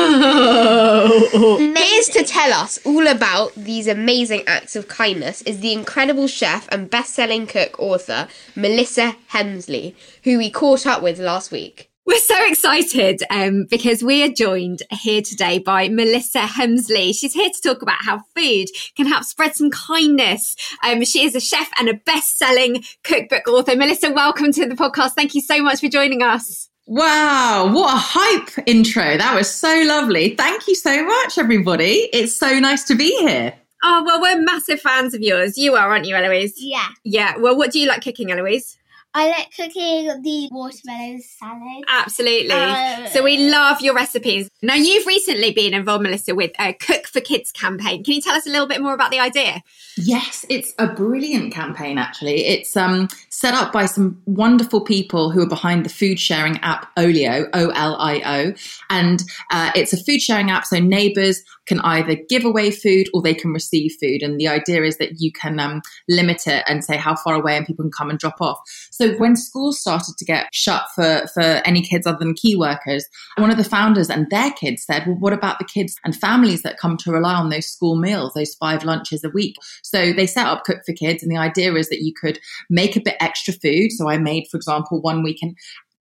to 2.09 2.23
tell 2.23 2.53
us 2.53 2.77
all 2.85 3.07
about 3.07 3.55
these 3.55 3.87
amazing 3.87 4.43
acts 4.45 4.75
of 4.75 4.87
kindness 4.87 5.41
is 5.41 5.61
the 5.61 5.73
incredible 5.73 6.27
chef 6.27 6.67
and 6.71 6.89
best-selling 6.89 7.47
cook 7.47 7.77
author 7.79 8.27
Melissa 8.55 9.15
Hemsley, 9.31 9.95
who 10.23 10.37
we 10.37 10.51
caught 10.51 10.85
up 10.85 11.01
with 11.01 11.19
last 11.19 11.51
week. 11.51 11.89
We're 12.07 12.19
so 12.19 12.37
excited 12.47 13.21
um, 13.29 13.65
because 13.69 14.01
we 14.01 14.23
are 14.23 14.29
joined 14.29 14.81
here 14.91 15.21
today 15.21 15.59
by 15.59 15.89
Melissa 15.89 16.39
Hemsley. 16.39 17.13
She's 17.13 17.33
here 17.33 17.49
to 17.49 17.61
talk 17.61 17.81
about 17.81 18.01
how 18.01 18.21
food 18.33 18.67
can 18.95 19.07
help 19.07 19.25
spread 19.25 19.57
some 19.57 19.69
kindness. 19.69 20.55
Um, 20.85 21.03
she 21.03 21.25
is 21.25 21.35
a 21.35 21.41
chef 21.41 21.69
and 21.77 21.89
a 21.89 21.95
best-selling 21.95 22.85
cookbook 23.03 23.49
author. 23.49 23.75
Melissa, 23.75 24.09
welcome 24.13 24.53
to 24.53 24.65
the 24.65 24.75
podcast. 24.75 25.15
Thank 25.15 25.35
you 25.35 25.41
so 25.41 25.61
much 25.61 25.81
for 25.81 25.89
joining 25.89 26.23
us. 26.23 26.69
Wow, 26.85 27.73
what 27.73 27.93
a 27.93 27.97
hype 27.97 28.51
intro. 28.65 29.17
That 29.17 29.35
was 29.35 29.53
so 29.53 29.83
lovely. 29.85 30.33
Thank 30.33 30.65
you 30.69 30.75
so 30.75 31.05
much, 31.05 31.37
everybody. 31.37 32.07
It's 32.13 32.33
so 32.33 32.57
nice 32.57 32.85
to 32.85 32.95
be 32.95 33.17
here. 33.17 33.53
Oh, 33.83 34.03
well, 34.05 34.21
we're 34.21 34.41
massive 34.41 34.79
fans 34.79 35.13
of 35.13 35.19
yours. 35.19 35.57
You 35.57 35.75
are, 35.75 35.91
aren't 35.91 36.05
you, 36.05 36.15
Eloise? 36.15 36.53
Yeah. 36.55 36.87
Yeah. 37.03 37.35
Well, 37.35 37.57
what 37.57 37.71
do 37.71 37.81
you 37.81 37.87
like 37.89 38.01
cooking, 38.01 38.31
Eloise? 38.31 38.77
I 39.17 39.29
like 39.29 39.55
cooking 39.55 40.21
the 40.21 40.47
watermelon 40.51 41.19
salad. 41.23 41.83
Absolutely. 41.87 42.51
Uh, 42.51 43.07
so 43.07 43.23
we 43.23 43.49
love 43.49 43.81
your 43.81 43.95
recipes. 43.95 44.47
Now, 44.61 44.75
you've 44.75 45.07
recently 45.07 45.51
been 45.53 45.73
involved, 45.73 46.03
Melissa, 46.03 46.35
with 46.35 46.51
a 46.59 46.73
Cook 46.73 47.07
for 47.07 47.19
Kids 47.19 47.51
campaign. 47.51 48.03
Can 48.03 48.13
you 48.13 48.21
tell 48.21 48.35
us 48.35 48.45
a 48.45 48.51
little 48.51 48.67
bit 48.67 48.79
more 48.79 48.93
about 48.93 49.09
the 49.09 49.19
idea? 49.19 49.63
Yes, 49.97 50.45
it's 50.49 50.75
a 50.77 50.85
brilliant 50.85 51.51
campaign, 51.51 51.97
actually. 51.97 52.45
It's 52.45 52.77
um, 52.77 53.07
set 53.37 53.53
up 53.53 53.71
by 53.71 53.85
some 53.85 54.19
wonderful 54.25 54.81
people 54.81 55.29
who 55.29 55.39
are 55.43 55.47
behind 55.47 55.85
the 55.85 55.89
food 55.89 56.19
sharing 56.19 56.57
app 56.61 56.89
Olio, 56.97 57.45
O 57.53 57.69
L 57.69 57.95
I 57.99 58.19
O. 58.25 58.53
And 58.89 59.21
uh, 59.51 59.69
it's 59.75 59.93
a 59.93 60.03
food 60.03 60.21
sharing 60.21 60.49
app, 60.49 60.65
so 60.65 60.79
neighbors 60.79 61.43
can 61.67 61.79
either 61.81 62.15
give 62.29 62.45
away 62.45 62.71
food 62.71 63.07
or 63.13 63.21
they 63.21 63.35
can 63.35 63.51
receive 63.51 63.91
food. 64.01 64.23
And 64.23 64.39
the 64.39 64.47
idea 64.47 64.83
is 64.83 64.97
that 64.97 65.19
you 65.19 65.31
can 65.31 65.59
um, 65.59 65.81
limit 66.09 66.47
it 66.47 66.63
and 66.67 66.83
say 66.83 66.97
how 66.97 67.15
far 67.15 67.35
away 67.35 67.57
and 67.57 67.67
people 67.67 67.83
can 67.83 67.91
come 67.91 68.09
and 68.09 68.17
drop 68.17 68.37
off. 68.41 68.57
So 68.89 69.13
when 69.17 69.35
schools 69.35 69.79
started 69.79 70.15
to 70.17 70.25
get 70.25 70.47
shut 70.51 70.85
for, 70.95 71.27
for 71.33 71.41
any 71.41 71.81
kids 71.81 72.07
other 72.07 72.17
than 72.19 72.33
key 72.33 72.55
workers, 72.55 73.05
one 73.37 73.51
of 73.51 73.57
the 73.57 73.63
founders 73.63 74.09
and 74.09 74.27
their 74.31 74.51
kids 74.51 74.83
said, 74.83 75.05
well, 75.05 75.17
what 75.17 75.33
about 75.33 75.59
the 75.59 75.65
kids 75.65 75.95
and 76.03 76.15
families 76.15 76.63
that 76.63 76.79
come 76.79 76.97
to 76.97 77.11
rely 77.11 77.35
on 77.35 77.49
those 77.49 77.67
school 77.67 77.97
meals, 77.97 78.33
those 78.33 78.55
five 78.55 78.83
lunches 78.83 79.23
a 79.23 79.29
week? 79.29 79.55
So 79.83 80.13
they 80.13 80.25
set 80.25 80.47
up 80.47 80.63
Cook 80.63 80.79
for 80.85 80.93
Kids, 80.93 81.21
and 81.21 81.31
the 81.31 81.37
idea 81.37 81.73
is 81.75 81.89
that 81.89 82.01
you 82.01 82.13
could 82.19 82.39
make 82.69 82.95
a 82.95 83.01
bit 83.01 83.15
extra 83.27 83.53
food. 83.53 83.91
So 83.91 84.09
I 84.09 84.17
made, 84.17 84.47
for 84.49 84.57
example, 84.57 85.01
one 85.01 85.23
weekend 85.23 85.55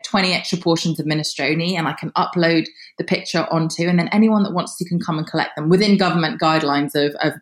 20 0.04 0.32
extra 0.32 0.58
portions 0.58 0.98
of 0.98 1.06
minestrone 1.06 1.76
and 1.76 1.88
I 1.88 1.92
can 1.92 2.10
upload 2.12 2.66
the 2.98 3.04
picture 3.04 3.46
onto 3.50 3.82
and 3.82 3.98
then 3.98 4.08
anyone 4.08 4.42
that 4.44 4.52
wants 4.52 4.76
to 4.76 4.88
can 4.88 5.00
come 5.00 5.18
and 5.18 5.26
collect 5.26 5.56
them 5.56 5.68
within 5.68 5.98
government 5.98 6.40
guidelines 6.40 6.94
of, 6.94 7.14
of 7.20 7.32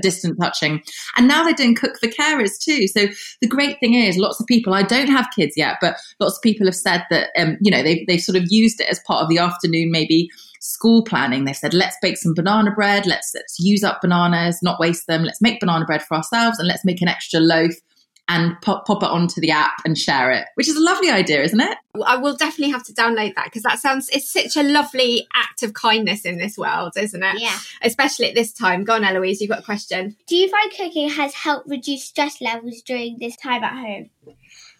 distant 0.00 0.38
touching. 0.40 0.82
And 1.16 1.26
now 1.26 1.42
they're 1.42 1.54
doing 1.54 1.74
cook 1.74 1.98
for 1.98 2.08
carers 2.08 2.58
too. 2.60 2.86
So 2.88 3.06
the 3.40 3.48
great 3.48 3.80
thing 3.80 3.94
is 3.94 4.16
lots 4.16 4.38
of 4.38 4.46
people, 4.46 4.74
I 4.74 4.82
don't 4.82 5.08
have 5.08 5.26
kids 5.34 5.54
yet, 5.56 5.78
but 5.80 5.96
lots 6.20 6.36
of 6.36 6.42
people 6.42 6.66
have 6.66 6.76
said 6.76 7.04
that, 7.10 7.30
um, 7.38 7.56
you 7.60 7.70
know, 7.70 7.82
they've, 7.82 8.06
they've 8.06 8.20
sort 8.20 8.36
of 8.36 8.44
used 8.48 8.80
it 8.80 8.88
as 8.88 9.00
part 9.06 9.22
of 9.22 9.28
the 9.28 9.38
afternoon, 9.38 9.90
maybe 9.90 10.28
school 10.60 11.02
planning. 11.02 11.44
They 11.46 11.52
said, 11.52 11.72
let's 11.72 11.96
bake 12.02 12.18
some 12.18 12.34
banana 12.34 12.70
bread. 12.70 13.06
Let's, 13.06 13.32
let's 13.34 13.58
use 13.58 13.82
up 13.82 14.02
bananas, 14.02 14.60
not 14.62 14.78
waste 14.78 15.06
them. 15.06 15.24
Let's 15.24 15.40
make 15.40 15.60
banana 15.60 15.86
bread 15.86 16.02
for 16.02 16.16
ourselves 16.16 16.58
and 16.58 16.68
let's 16.68 16.84
make 16.84 17.00
an 17.00 17.08
extra 17.08 17.40
loaf 17.40 17.72
and 18.28 18.60
pop, 18.60 18.86
pop 18.86 19.02
it 19.02 19.08
onto 19.08 19.40
the 19.40 19.50
app 19.50 19.80
and 19.84 19.96
share 19.96 20.30
it, 20.30 20.46
which 20.54 20.68
is 20.68 20.76
a 20.76 20.82
lovely 20.82 21.10
idea, 21.10 21.42
isn't 21.42 21.60
it? 21.60 21.78
I 22.04 22.16
will 22.16 22.36
definitely 22.36 22.72
have 22.72 22.84
to 22.84 22.92
download 22.92 23.34
that 23.34 23.46
because 23.46 23.62
that 23.62 23.78
sounds 23.78 24.08
it's 24.10 24.30
such 24.30 24.56
a 24.56 24.62
lovely 24.62 25.26
act 25.34 25.62
of 25.62 25.72
kindness 25.72 26.24
in 26.24 26.38
this 26.38 26.58
world, 26.58 26.92
isn't 26.96 27.22
it? 27.22 27.40
Yeah. 27.40 27.58
Especially 27.82 28.28
at 28.28 28.34
this 28.34 28.52
time. 28.52 28.84
Go 28.84 28.94
on, 28.94 29.04
Eloise, 29.04 29.40
you've 29.40 29.50
got 29.50 29.60
a 29.60 29.64
question. 29.64 30.16
Do 30.26 30.36
you 30.36 30.48
find 30.48 30.70
cooking 30.70 31.08
has 31.08 31.34
helped 31.34 31.68
reduce 31.68 32.04
stress 32.04 32.40
levels 32.40 32.82
during 32.82 33.18
this 33.18 33.36
time 33.36 33.64
at 33.64 33.72
home? 33.72 34.10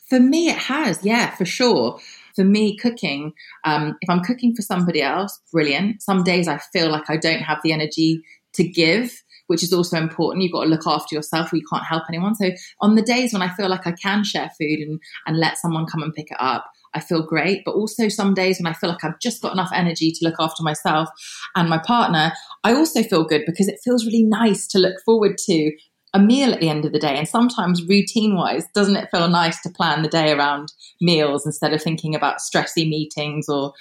For 0.09 0.21
me, 0.21 0.49
it 0.49 0.59
has, 0.59 1.05
yeah, 1.05 1.35
for 1.35 1.45
sure. 1.45 1.99
For 2.35 2.45
me, 2.45 2.77
cooking, 2.77 3.33
um, 3.65 3.97
if 4.01 4.09
I'm 4.09 4.23
cooking 4.23 4.55
for 4.55 4.63
somebody 4.63 5.03
else, 5.03 5.41
brilliant. 5.53 6.03
Some 6.03 6.23
days 6.23 6.49
I 6.49 6.59
feel 6.59 6.91
like 6.91 7.11
I 7.11 7.17
don't 7.17 7.41
have 7.41 7.59
the 7.63 7.73
energy 7.73 8.23
to 8.55 8.67
give 8.67 9.23
which 9.49 9.63
is 9.63 9.73
also 9.73 9.99
important. 9.99 10.43
You've 10.43 10.53
got 10.53 10.65
to 10.65 10.71
look 10.71 10.87
after 10.87 11.15
yourself 11.15 11.53
We 11.53 11.63
can't 11.63 11.85
help 11.85 12.05
anyone. 12.09 12.35
So 12.37 12.51
on 12.81 12.95
the 12.95 13.03
days 13.03 13.33
when 13.33 13.43
I 13.43 13.53
feel 13.53 13.69
like 13.69 13.87
I 13.87 13.93
can 13.93 14.23
share 14.23 14.51
food 14.59 14.79
and, 14.79 15.01
and 15.27 15.39
let 15.39 15.59
someone 15.59 15.87
come 15.87 16.03
and 16.03 16.15
pick 16.15 16.31
it 16.31 16.37
up, 16.39 16.71
I 16.95 17.01
feel 17.01 17.27
great. 17.27 17.63
But 17.65 17.75
also 17.75 18.09
some 18.09 18.35
days 18.35 18.59
when 18.59 18.71
I 18.71 18.75
feel 18.75 18.91
like 18.91 19.05
I've 19.05 19.21
just 19.21 19.43
got 19.43 19.53
enough 19.53 19.71
energy 19.75 20.13
to 20.13 20.25
look 20.25 20.37
after 20.39 20.63
myself 20.63 21.09
and 21.57 21.69
my 21.69 21.79
partner, 21.79 22.33
I 22.65 22.75
also 22.75 23.03
feel 23.03 23.25
good 23.25 23.43
because 23.47 23.69
it 23.69 23.81
feels 23.85 24.07
really 24.07 24.23
nice 24.23 24.67
to 24.69 24.79
look 24.79 24.97
forward 25.05 25.39
to 25.47 25.73
a 26.15 26.19
meal 26.19 26.53
at 26.53 26.61
the 26.61 26.69
end 26.69 26.85
of 26.85 26.93
the 26.93 26.99
day. 26.99 27.17
And 27.17 27.29
sometimes 27.29 27.87
routine 27.87 28.35
wise, 28.35 28.67
doesn't 28.75 28.97
it 28.97 29.11
feel 29.11 29.29
nice 29.29 29.61
to 29.63 29.71
plan 29.71 30.03
the 30.03 30.09
day 30.09 30.33
around 30.33 30.73
meals 31.01 31.45
instead 31.45 31.73
of 31.73 31.83
thinking 31.83 32.15
about 32.15 32.39
stressy 32.39 32.89
meetings 32.89 33.49
or 33.49 33.73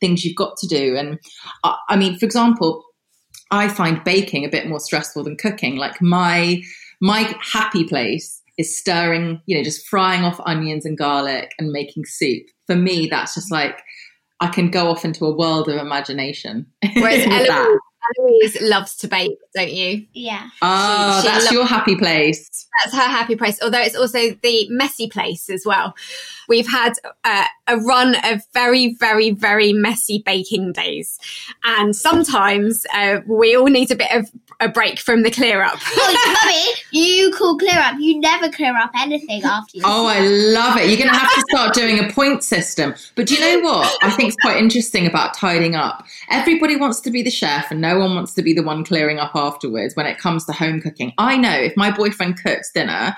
things 0.00 0.24
you've 0.24 0.36
got 0.36 0.56
to 0.58 0.66
do? 0.66 0.96
And 0.96 1.18
I, 1.62 1.76
I 1.90 1.96
mean, 1.96 2.18
for 2.18 2.24
example, 2.24 2.84
I 3.54 3.68
find 3.68 4.02
baking 4.02 4.44
a 4.44 4.50
bit 4.50 4.68
more 4.68 4.80
stressful 4.80 5.22
than 5.24 5.36
cooking. 5.36 5.76
Like 5.76 6.02
my 6.02 6.62
my 7.00 7.34
happy 7.40 7.84
place 7.84 8.42
is 8.58 8.76
stirring, 8.76 9.40
you 9.46 9.56
know, 9.56 9.62
just 9.62 9.86
frying 9.86 10.24
off 10.24 10.40
onions 10.44 10.84
and 10.84 10.98
garlic 10.98 11.52
and 11.58 11.70
making 11.70 12.04
soup. 12.06 12.44
For 12.66 12.76
me, 12.76 13.08
that's 13.10 13.34
just 13.34 13.50
like 13.50 13.80
I 14.44 14.48
can 14.48 14.70
go 14.70 14.88
off 14.88 15.04
into 15.04 15.24
a 15.24 15.34
world 15.34 15.68
of 15.68 15.76
imagination. 15.76 16.66
Whereas 16.94 17.24
Eloise, 17.26 17.78
Eloise 18.18 18.60
loves 18.60 18.96
to 18.98 19.08
bake, 19.08 19.38
don't 19.54 19.72
you? 19.72 20.04
Yeah. 20.12 20.48
Oh, 20.60 21.20
She- 21.22 21.28
she 21.28 21.32
that's 21.32 21.52
your 21.52 21.64
happy 21.66 21.96
place. 21.96 22.66
That's 22.82 22.94
her 22.96 23.02
happy 23.08 23.36
place, 23.36 23.58
although 23.62 23.80
it's 23.80 23.96
also 23.96 24.30
the 24.42 24.66
messy 24.68 25.08
place 25.08 25.48
as 25.48 25.64
well. 25.64 25.94
We've 26.48 26.68
had 26.68 26.92
uh, 27.24 27.44
a 27.68 27.78
run 27.78 28.16
of 28.24 28.42
very, 28.52 28.94
very, 28.94 29.30
very 29.30 29.72
messy 29.72 30.22
baking 30.26 30.72
days. 30.72 31.18
And 31.64 31.94
sometimes 31.96 32.84
uh, 32.92 33.20
we 33.26 33.56
all 33.56 33.66
need 33.66 33.90
a 33.90 33.96
bit 33.96 34.10
of 34.12 34.30
a 34.60 34.68
break 34.68 34.98
from 34.98 35.22
the 35.22 35.30
clear 35.30 35.62
up. 35.62 35.78
Oh, 35.84 36.36
mummy, 36.44 36.82
you 36.90 36.93
call 37.34 37.58
clear 37.58 37.78
up. 37.78 37.96
You 37.98 38.20
never 38.20 38.48
clear 38.50 38.76
up 38.76 38.90
anything 38.98 39.42
after 39.44 39.78
you. 39.78 39.82
Oh, 39.84 40.06
I 40.06 40.20
love 40.20 40.76
it. 40.76 40.88
You're 40.88 40.98
going 40.98 41.10
to 41.10 41.16
have 41.16 41.32
to 41.34 41.40
start 41.50 41.74
doing 41.74 41.98
a 41.98 42.10
point 42.10 42.42
system. 42.42 42.94
But 43.14 43.26
do 43.26 43.34
you 43.34 43.40
know 43.40 43.68
what? 43.68 43.98
I 44.02 44.10
think 44.10 44.28
it's 44.28 44.42
quite 44.42 44.56
interesting 44.56 45.06
about 45.06 45.34
tidying 45.34 45.74
up. 45.74 46.04
Everybody 46.30 46.76
wants 46.76 47.00
to 47.00 47.10
be 47.10 47.22
the 47.22 47.30
chef 47.30 47.70
and 47.70 47.80
no 47.80 47.98
one 47.98 48.14
wants 48.14 48.34
to 48.34 48.42
be 48.42 48.52
the 48.52 48.62
one 48.62 48.84
clearing 48.84 49.18
up 49.18 49.32
afterwards 49.34 49.94
when 49.96 50.06
it 50.06 50.18
comes 50.18 50.44
to 50.46 50.52
home 50.52 50.80
cooking. 50.80 51.12
I 51.18 51.36
know 51.36 51.52
if 51.52 51.76
my 51.76 51.90
boyfriend 51.90 52.42
cooks 52.42 52.70
dinner, 52.72 53.14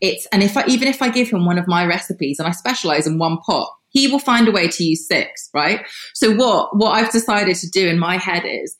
it's, 0.00 0.26
and 0.26 0.42
if 0.42 0.56
I, 0.56 0.64
even 0.66 0.88
if 0.88 1.00
I 1.00 1.08
give 1.08 1.30
him 1.30 1.46
one 1.46 1.58
of 1.58 1.66
my 1.66 1.84
recipes 1.86 2.38
and 2.38 2.48
I 2.48 2.52
specialize 2.52 3.06
in 3.06 3.18
one 3.18 3.38
pot, 3.38 3.70
he 3.88 4.08
will 4.08 4.18
find 4.18 4.48
a 4.48 4.52
way 4.52 4.68
to 4.68 4.84
use 4.84 5.06
six, 5.06 5.48
right? 5.54 5.86
So 6.14 6.34
what, 6.34 6.76
what 6.76 6.90
I've 6.90 7.12
decided 7.12 7.56
to 7.56 7.70
do 7.70 7.86
in 7.86 7.98
my 7.98 8.18
head 8.18 8.44
is 8.44 8.76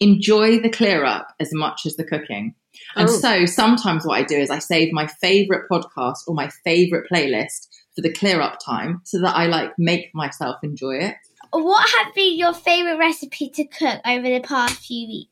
enjoy 0.00 0.60
the 0.60 0.70
clear 0.70 1.04
up 1.04 1.28
as 1.40 1.50
much 1.52 1.82
as 1.86 1.96
the 1.96 2.04
cooking. 2.04 2.54
And 2.96 3.08
Oh. 3.08 3.12
so 3.12 3.46
sometimes 3.46 4.04
what 4.06 4.18
I 4.18 4.22
do 4.22 4.36
is 4.36 4.50
I 4.50 4.58
save 4.58 4.92
my 4.92 5.06
favorite 5.06 5.68
podcast 5.70 6.18
or 6.26 6.34
my 6.34 6.48
favorite 6.64 7.08
playlist 7.10 7.68
for 7.94 8.02
the 8.02 8.12
clear 8.12 8.40
up 8.40 8.58
time 8.64 9.00
so 9.04 9.20
that 9.20 9.36
I 9.36 9.46
like 9.46 9.72
make 9.78 10.14
myself 10.14 10.56
enjoy 10.62 10.96
it. 10.98 11.14
What 11.52 11.88
has 11.88 12.12
been 12.14 12.36
your 12.36 12.52
favourite 12.52 12.98
recipe 12.98 13.48
to 13.50 13.64
cook 13.64 14.00
over 14.04 14.22
the 14.28 14.40
past 14.40 14.80
few 14.84 15.06
weeks? 15.06 15.30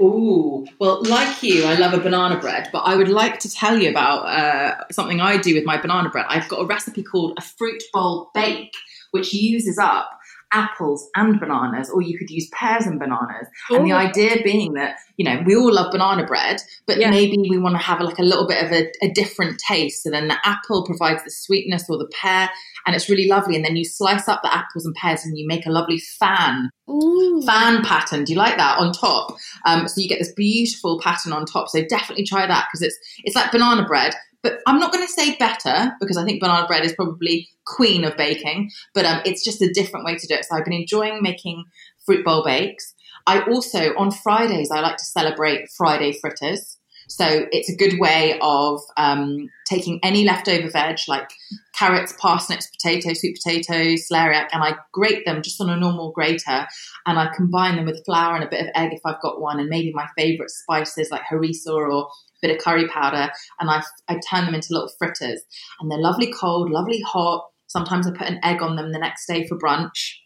Ooh, 0.00 0.64
well, 0.78 1.02
like 1.04 1.42
you, 1.42 1.64
I 1.64 1.74
love 1.74 1.92
a 1.92 1.98
banana 1.98 2.38
bread, 2.38 2.68
but 2.72 2.80
I 2.80 2.96
would 2.96 3.08
like 3.08 3.40
to 3.40 3.50
tell 3.50 3.76
you 3.76 3.90
about 3.90 4.24
uh, 4.26 4.84
something 4.92 5.20
I 5.20 5.36
do 5.36 5.54
with 5.54 5.64
my 5.64 5.76
banana 5.80 6.08
bread. 6.08 6.24
I've 6.28 6.48
got 6.48 6.60
a 6.60 6.66
recipe 6.66 7.02
called 7.02 7.34
a 7.36 7.42
fruit 7.42 7.82
bowl 7.92 8.30
bake, 8.32 8.72
which 9.10 9.34
uses 9.34 9.78
up 9.78 10.08
apples 10.52 11.08
and 11.16 11.40
bananas, 11.40 11.90
or 11.90 12.02
you 12.02 12.18
could 12.18 12.30
use 12.30 12.48
pears 12.52 12.86
and 12.86 12.98
bananas. 12.98 13.46
And 13.70 13.86
the 13.86 13.92
idea 13.92 14.36
being 14.44 14.74
that, 14.74 14.96
you 15.16 15.24
know, 15.24 15.42
we 15.46 15.56
all 15.56 15.72
love 15.72 15.90
banana 15.92 16.26
bread, 16.26 16.60
but 16.86 16.98
Yeah. 16.98 17.10
maybe 17.10 17.36
we 17.48 17.58
want 17.58 17.74
to 17.74 17.82
have 17.82 18.00
like 18.00 18.18
a 18.18 18.22
little 18.22 18.46
bit 18.46 18.64
of 18.64 18.72
a, 18.72 18.90
a 19.02 19.10
different 19.12 19.58
taste. 19.58 20.02
So 20.02 20.10
then 20.10 20.28
the 20.28 20.38
apple 20.44 20.84
provides 20.84 21.24
the 21.24 21.30
sweetness 21.30 21.88
or 21.88 21.98
the 21.98 22.10
pear, 22.20 22.50
and 22.86 22.94
it's 22.96 23.08
really 23.08 23.28
lovely. 23.28 23.56
And 23.56 23.64
then 23.64 23.76
you 23.76 23.84
slice 23.84 24.28
up 24.28 24.42
the 24.42 24.54
apples 24.54 24.84
and 24.84 24.94
pears 24.94 25.24
and 25.24 25.38
you 25.38 25.46
make 25.46 25.66
a 25.66 25.70
lovely 25.70 25.98
fan 25.98 26.70
Ooh. 26.90 27.42
fan 27.46 27.82
pattern. 27.84 28.24
Do 28.24 28.32
you 28.32 28.38
like 28.38 28.56
that 28.56 28.78
on 28.78 28.92
top? 28.92 29.36
Um, 29.64 29.88
so 29.88 30.00
you 30.00 30.08
get 30.08 30.18
this 30.18 30.32
beautiful 30.32 31.00
pattern 31.00 31.32
on 31.32 31.46
top. 31.46 31.68
So 31.68 31.82
definitely 31.86 32.24
try 32.24 32.46
that 32.46 32.66
because 32.70 32.82
it's 32.82 32.98
it's 33.24 33.36
like 33.36 33.52
banana 33.52 33.86
bread. 33.86 34.14
But 34.42 34.60
I'm 34.66 34.80
not 34.80 34.92
going 34.92 35.06
to 35.06 35.12
say 35.12 35.36
better 35.36 35.92
because 36.00 36.16
I 36.16 36.24
think 36.24 36.40
banana 36.40 36.66
bread 36.66 36.84
is 36.84 36.94
probably 36.94 37.48
queen 37.64 38.04
of 38.04 38.16
baking. 38.16 38.70
But 38.94 39.04
um, 39.04 39.22
it's 39.24 39.44
just 39.44 39.62
a 39.62 39.72
different 39.72 40.04
way 40.04 40.16
to 40.16 40.26
do 40.26 40.34
it. 40.34 40.44
So 40.44 40.56
I've 40.56 40.64
been 40.64 40.72
enjoying 40.72 41.22
making 41.22 41.64
fruit 42.04 42.24
bowl 42.24 42.44
bakes. 42.44 42.94
I 43.26 43.42
also 43.42 43.94
on 43.96 44.10
Fridays 44.10 44.70
I 44.70 44.80
like 44.80 44.96
to 44.96 45.04
celebrate 45.04 45.70
Friday 45.70 46.12
fritters. 46.12 46.78
So 47.08 47.46
it's 47.52 47.68
a 47.68 47.76
good 47.76 47.98
way 47.98 48.38
of 48.40 48.80
um, 48.96 49.50
taking 49.66 50.00
any 50.02 50.24
leftover 50.24 50.70
veg 50.70 50.98
like 51.08 51.30
carrots, 51.74 52.14
parsnips, 52.18 52.68
potatoes, 52.68 53.20
sweet 53.20 53.38
potatoes, 53.42 54.06
celeriac, 54.10 54.48
and 54.52 54.62
I 54.62 54.76
grate 54.92 55.26
them 55.26 55.42
just 55.42 55.60
on 55.60 55.68
a 55.68 55.76
normal 55.76 56.12
grater, 56.12 56.66
and 57.06 57.18
I 57.18 57.30
combine 57.34 57.76
them 57.76 57.84
with 57.84 58.04
flour 58.06 58.34
and 58.34 58.44
a 58.44 58.48
bit 58.48 58.62
of 58.62 58.72
egg 58.74 58.92
if 58.92 59.00
I've 59.04 59.20
got 59.20 59.40
one, 59.40 59.60
and 59.60 59.68
maybe 59.68 59.92
my 59.92 60.06
favourite 60.16 60.50
spices 60.50 61.10
like 61.10 61.22
harissa 61.30 61.74
or 61.74 62.08
bit 62.42 62.54
of 62.54 62.62
curry 62.62 62.88
powder, 62.88 63.30
and 63.60 63.70
I 63.70 63.82
I 64.08 64.20
turn 64.28 64.44
them 64.44 64.54
into 64.54 64.72
little 64.72 64.90
fritters, 64.98 65.40
and 65.80 65.90
they're 65.90 65.98
lovely 65.98 66.32
cold, 66.32 66.70
lovely 66.70 67.00
hot. 67.00 67.48
Sometimes 67.68 68.06
I 68.06 68.10
put 68.10 68.28
an 68.28 68.40
egg 68.42 68.60
on 68.60 68.76
them 68.76 68.92
the 68.92 68.98
next 68.98 69.26
day 69.26 69.46
for 69.46 69.56
brunch. 69.56 70.16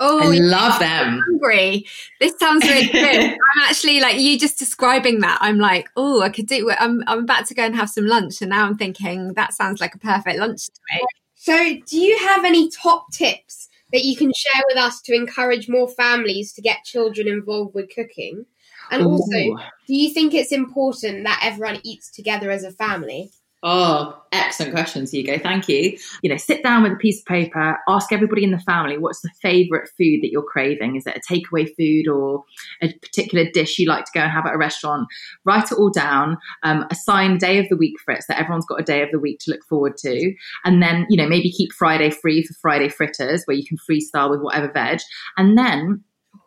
Oh, 0.00 0.32
I 0.32 0.38
love 0.38 0.78
them. 0.78 1.20
hungry. 1.26 1.86
This 2.18 2.34
sounds 2.38 2.64
really 2.64 2.86
good. 2.92 3.16
I'm 3.22 3.62
actually 3.68 4.00
like 4.00 4.18
you 4.18 4.38
just 4.38 4.58
describing 4.58 5.20
that. 5.20 5.38
I'm 5.40 5.58
like, 5.58 5.88
oh, 5.96 6.22
I 6.22 6.30
could 6.30 6.46
do. 6.46 6.70
I'm 6.78 7.02
I'm 7.06 7.20
about 7.20 7.46
to 7.46 7.54
go 7.54 7.64
and 7.64 7.76
have 7.76 7.90
some 7.90 8.06
lunch, 8.06 8.40
and 8.40 8.50
now 8.50 8.66
I'm 8.66 8.76
thinking 8.76 9.34
that 9.34 9.52
sounds 9.52 9.80
like 9.80 9.94
a 9.94 9.98
perfect 9.98 10.38
lunch 10.38 10.66
to 10.66 10.80
me. 10.92 11.02
So, 11.34 11.76
do 11.86 11.98
you 11.98 12.18
have 12.20 12.44
any 12.44 12.70
top 12.70 13.12
tips 13.12 13.68
that 13.92 14.04
you 14.04 14.16
can 14.16 14.32
share 14.34 14.62
with 14.68 14.78
us 14.78 15.02
to 15.02 15.14
encourage 15.14 15.68
more 15.68 15.88
families 15.88 16.52
to 16.54 16.62
get 16.62 16.84
children 16.84 17.28
involved 17.28 17.74
with 17.74 17.94
cooking? 17.94 18.46
And 18.90 19.02
also, 19.04 19.56
do 19.86 19.94
you 19.94 20.12
think 20.12 20.34
it's 20.34 20.52
important 20.52 21.24
that 21.24 21.40
everyone 21.42 21.80
eats 21.82 22.10
together 22.10 22.50
as 22.50 22.64
a 22.64 22.70
family? 22.70 23.30
Oh, 23.66 24.22
excellent 24.30 24.74
questions, 24.74 25.10
Hugo. 25.10 25.38
Thank 25.38 25.70
you. 25.70 25.96
You 26.20 26.28
know, 26.28 26.36
sit 26.36 26.62
down 26.62 26.82
with 26.82 26.92
a 26.92 26.96
piece 26.96 27.20
of 27.20 27.24
paper, 27.24 27.78
ask 27.88 28.12
everybody 28.12 28.44
in 28.44 28.50
the 28.50 28.58
family 28.58 28.98
what's 28.98 29.22
the 29.22 29.30
favourite 29.40 29.88
food 29.96 30.20
that 30.20 30.28
you're 30.30 30.42
craving. 30.42 30.96
Is 30.96 31.06
it 31.06 31.16
a 31.16 31.32
takeaway 31.32 31.66
food 31.74 32.06
or 32.06 32.44
a 32.82 32.92
particular 32.92 33.50
dish 33.50 33.78
you 33.78 33.88
like 33.88 34.04
to 34.04 34.10
go 34.12 34.20
and 34.20 34.30
have 34.30 34.44
at 34.44 34.54
a 34.54 34.58
restaurant? 34.58 35.08
Write 35.46 35.72
it 35.72 35.78
all 35.78 35.88
down, 35.88 36.36
um, 36.62 36.84
assign 36.90 37.32
a 37.32 37.38
day 37.38 37.58
of 37.58 37.66
the 37.70 37.76
week 37.78 37.94
for 38.04 38.12
it 38.12 38.22
so 38.22 38.34
that 38.34 38.38
everyone's 38.38 38.66
got 38.66 38.80
a 38.80 38.84
day 38.84 39.02
of 39.02 39.08
the 39.12 39.18
week 39.18 39.38
to 39.40 39.50
look 39.50 39.64
forward 39.64 39.96
to. 39.96 40.34
And 40.66 40.82
then, 40.82 41.06
you 41.08 41.16
know, 41.16 41.26
maybe 41.26 41.50
keep 41.50 41.72
Friday 41.72 42.10
free 42.10 42.44
for 42.44 42.52
Friday 42.60 42.90
fritters 42.90 43.44
where 43.46 43.56
you 43.56 43.64
can 43.64 43.78
freestyle 43.78 44.28
with 44.28 44.42
whatever 44.42 44.70
veg. 44.70 45.00
And 45.38 45.56
then 45.56 46.04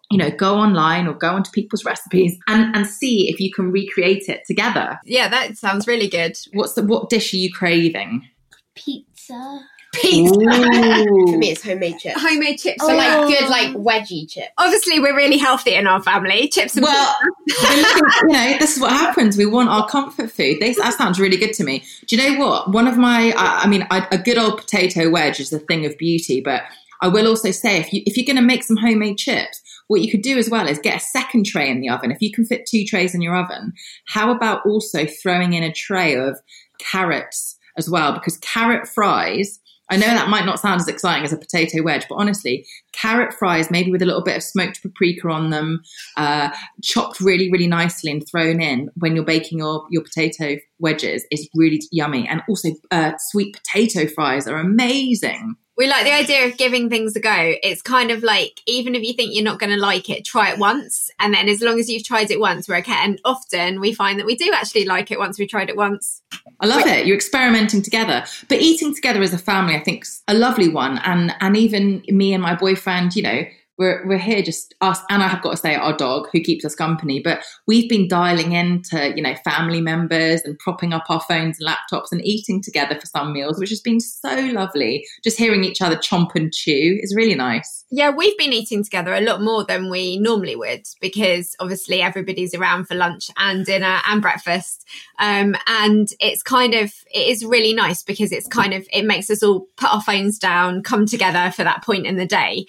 you 0.09 0.17
know, 0.17 0.29
go 0.31 0.55
online 0.55 1.05
or 1.07 1.13
go 1.13 1.31
onto 1.31 1.51
people's 1.51 1.83
recipes 1.83 2.37
and, 2.47 2.75
and 2.75 2.87
see 2.87 3.29
if 3.29 3.39
you 3.41 3.51
can 3.51 3.71
recreate 3.71 4.29
it 4.29 4.41
together. 4.47 4.99
Yeah, 5.05 5.27
that 5.27 5.57
sounds 5.57 5.85
really 5.87 6.07
good. 6.07 6.37
What's 6.53 6.73
the 6.73 6.83
what 6.83 7.09
dish 7.09 7.33
are 7.33 7.37
you 7.37 7.51
craving? 7.51 8.27
Pizza. 8.75 9.61
Pizza, 9.93 10.33
For 10.33 11.37
me, 11.37 11.49
it's 11.51 11.63
homemade 11.63 11.97
chips. 11.97 12.21
homemade 12.21 12.59
chips. 12.59 12.85
So, 12.85 12.91
are 12.91 12.95
like, 12.95 13.17
Oh. 13.17 13.27
good, 13.27 13.49
like, 13.49 13.69
wedgie 13.73 14.29
chips. 14.29 14.49
obviously 14.57 14.99
we're 14.99 15.15
really 15.15 15.37
healthy 15.37 15.73
in 15.73 15.87
our 15.87 16.03
family. 16.03 16.49
Chips 16.49 16.75
and 16.75 16.83
Well, 16.83 17.15
looking, 17.47 17.85
you 18.27 18.33
know, 18.33 18.57
this 18.59 18.75
is 18.75 18.81
what 18.81 18.91
happens. 18.91 19.37
We 19.37 19.45
want 19.47 19.69
our 19.69 19.87
comfort 19.87 20.29
food. 20.29 20.57
This, 20.59 20.77
that 20.77 20.93
sounds 20.93 21.19
really 21.19 21.37
good 21.37 21.53
to 21.53 21.63
me. 21.63 21.83
Do 22.05 22.15
you 22.15 22.31
know 22.37 22.45
what? 22.45 22.71
One 22.73 22.87
of 22.87 22.97
my, 22.97 23.33
I, 23.37 23.63
I 23.63 23.67
mean, 23.67 23.87
I, 23.89 24.05
a 24.11 24.17
good 24.19 24.37
old 24.37 24.57
potato 24.59 25.09
wedge 25.09 25.39
is 25.39 25.51
a 25.51 25.59
thing 25.59 25.85
of 25.85 25.97
beauty. 25.97 26.41
But 26.41 26.63
I 27.01 27.07
will 27.07 27.27
also 27.27 27.49
say, 27.51 27.77
if 27.77 27.91
you 27.91 28.03
if 28.05 28.17
you're 28.17 28.25
going 28.25 28.35
to 28.35 28.41
make 28.41 28.63
some 28.63 28.77
homemade 28.77 29.17
chips, 29.17 29.61
what 29.88 30.01
you 30.01 30.12
could 30.12 30.22
do 30.22 30.38
as 30.38 30.50
well 30.50 30.67
is 30.67 30.79
get 30.79 30.98
a 30.98 31.06
second 31.06 31.46
tray 31.46 31.70
in 31.70 31.82
the 31.82 31.89
oven. 31.89 32.12
If 32.12 32.22
you 32.22 32.32
can 32.32 32.46
fit 32.46 32.65
two 32.65 32.86
trays 32.86 33.15
in 33.15 33.22
your 33.22 33.36
oven, 33.36 33.74
how 34.08 34.32
about 34.32 34.65
also 34.65 35.06
throwing 35.06 35.53
in 35.53 35.63
a 35.63 35.74
tray 35.74 36.15
of 36.15 36.39
carrots 36.79 37.58
as 37.77 37.89
well? 37.89 38.13
Because 38.13 38.38
carrot 38.38 38.88
fries. 38.88 39.60
I 39.89 39.96
know 39.96 40.08
that 40.08 40.27
might 40.27 40.46
not 40.46 40.60
sound 40.60 40.82
as 40.82 40.89
exciting 40.89 41.24
as 41.24 41.32
a 41.32 41.38
potato 41.38 41.82
wedge, 41.82 42.08
but 42.10 42.15
honestly, 42.15 42.65
carrot 42.91 43.34
fries, 43.34 43.72
maybe 43.72 43.89
with 43.89 44.01
a 44.01 44.06
little 44.06 44.24
bit 44.24 44.36
of 44.36 44.44
smoked 44.44 44.82
paprika 44.82 45.29
on 45.29 45.50
them, 45.50 45.82
uh, 46.17 46.50
chopped 46.84 47.22
really, 47.22 47.50
really 47.50 47.67
nicely 47.67 48.12
and 48.12 48.27
thrown 48.27 48.60
in 48.60 48.89
when 48.96 49.15
you're 49.15 49.24
baking 49.24 49.60
your, 49.60 49.88
your 49.89 50.03
potato 50.03 50.58
wedges 50.79 51.25
is 51.32 51.48
really 51.56 51.79
yummy. 51.89 52.27
And 52.27 52.41
also, 52.50 52.72
uh, 52.91 53.13
sweet 53.17 53.56
potato 53.56 54.08
fries 54.08 54.46
are 54.46 54.58
amazing. 54.58 55.56
We 55.77 55.88
like 55.88 56.05
the 56.05 56.13
idea 56.13 56.48
of 56.48 56.57
giving 56.57 56.89
things 56.89 57.15
a 57.15 57.19
go. 57.19 57.53
It's 57.62 57.84
kind 57.84 58.10
of 58.10 58.24
like 58.24 58.62
even 58.65 58.96
if 58.96 59.03
you 59.03 59.13
think 59.13 59.36
you're 59.36 59.43
not 59.43 59.60
going 59.60 59.69
to 59.72 59.79
like 59.79 60.10
it, 60.10 60.25
try 60.25 60.51
it 60.51 60.57
once, 60.57 61.12
and 61.19 61.34
then 61.34 61.48
as 61.48 61.62
long 61.62 61.79
as 61.79 61.88
you've 61.88 62.03
tried 62.03 62.31
it 62.31 62.39
once, 62.39 62.67
we're 62.67 62.77
okay. 62.77 62.93
And 62.93 63.22
often 63.24 63.79
we 63.79 63.93
find 63.93 64.19
that 64.19 64.25
we 64.25 64.36
do 64.36 64.51
actually 64.51 64.86
like 64.86 65.12
it 65.12 65.19
once 65.19 65.38
we 65.38 65.46
tried 65.46 65.69
it 65.69 65.77
once. 65.77 66.24
I 66.60 66.65
love 66.65 66.88
it. 66.88 67.05
You're 67.05 67.15
experimenting 67.15 67.84
together, 67.84 68.25
but 68.50 68.60
eating 68.60 68.96
together 68.96 69.22
as 69.22 69.34
a 69.34 69.38
family, 69.38 69.75
I 69.75 69.84
think, 69.84 70.07
a 70.27 70.34
lovely 70.34 70.69
one. 70.69 70.98
And 71.00 71.36
and 71.41 71.55
even 71.55 72.03
me 72.07 72.34
and 72.34 72.41
my 72.41 72.55
boyfriend, 72.55 73.15
you 73.15 73.22
know, 73.22 73.43
we're 73.77 74.05
we're 74.07 74.17
here 74.17 74.41
just 74.41 74.74
us 74.81 75.00
and 75.10 75.22
I 75.24 75.27
have 75.27 75.41
got 75.41 75.51
to 75.51 75.57
say 75.57 75.75
our 75.75 75.96
dog 75.96 76.27
who 76.31 76.39
keeps 76.41 76.65
us 76.65 76.75
company. 76.75 77.19
But 77.19 77.43
we've 77.67 77.89
been 77.89 78.07
dialing 78.07 78.53
in 78.53 78.81
to 78.91 79.13
you 79.15 79.22
know 79.22 79.36
family 79.43 79.81
members 79.81 80.41
and 80.41 80.57
propping 80.60 80.93
up 80.93 81.05
our 81.10 81.22
phones 81.22 81.60
and 81.60 81.69
laptops 81.69 82.12
and 82.12 82.24
eating 82.25 82.62
together 82.62 83.00
for 83.00 83.05
some 83.05 83.34
meals, 83.34 83.60
which 83.60 83.69
has 83.69 83.81
been 83.81 84.00
so 84.00 84.36
lovely. 84.53 85.05
Just 85.24 85.38
hearing 85.38 85.63
each 85.63 85.81
other 85.81 85.96
chomp 85.96 86.36
and 86.36 86.53
chew 86.53 87.00
is 87.01 87.15
really 87.15 87.36
nice. 87.36 87.86
Yeah, 87.89 88.10
we've 88.10 88.38
been 88.38 88.51
eating 88.51 88.84
together 88.84 89.13
a 89.13 89.22
lot 89.22 89.41
more 89.41 89.63
than 89.63 89.89
we 89.89 90.17
normally 90.17 90.57
would 90.57 90.86
because 91.00 91.55
obviously 91.62 92.01
everybody's 92.01 92.53
around 92.53 92.86
for 92.86 92.96
lunch 92.96 93.29
and 93.38 93.65
dinner 93.65 94.01
and 94.05 94.22
breakfast. 94.22 94.86
Um, 95.19 95.55
and 95.67 96.10
it's 96.19 96.43
kind 96.43 96.74
of, 96.74 96.93
it 97.13 97.27
is 97.29 97.46
really 97.46 97.74
nice 97.74 98.03
because 98.03 98.34
it's 98.34 98.48
kind 98.48 98.74
of, 98.74 98.86
it 98.91 99.05
makes 99.05 99.29
us 99.29 99.41
all 99.41 99.67
put 99.77 99.93
our 99.93 100.01
phones 100.01 100.38
down, 100.38 100.84
come 100.84 101.05
together 101.05 101.50
for 101.55 101.63
that 101.63 101.81
point 101.81 102.05
in 102.05 102.17
the 102.17 102.25
day. 102.25 102.65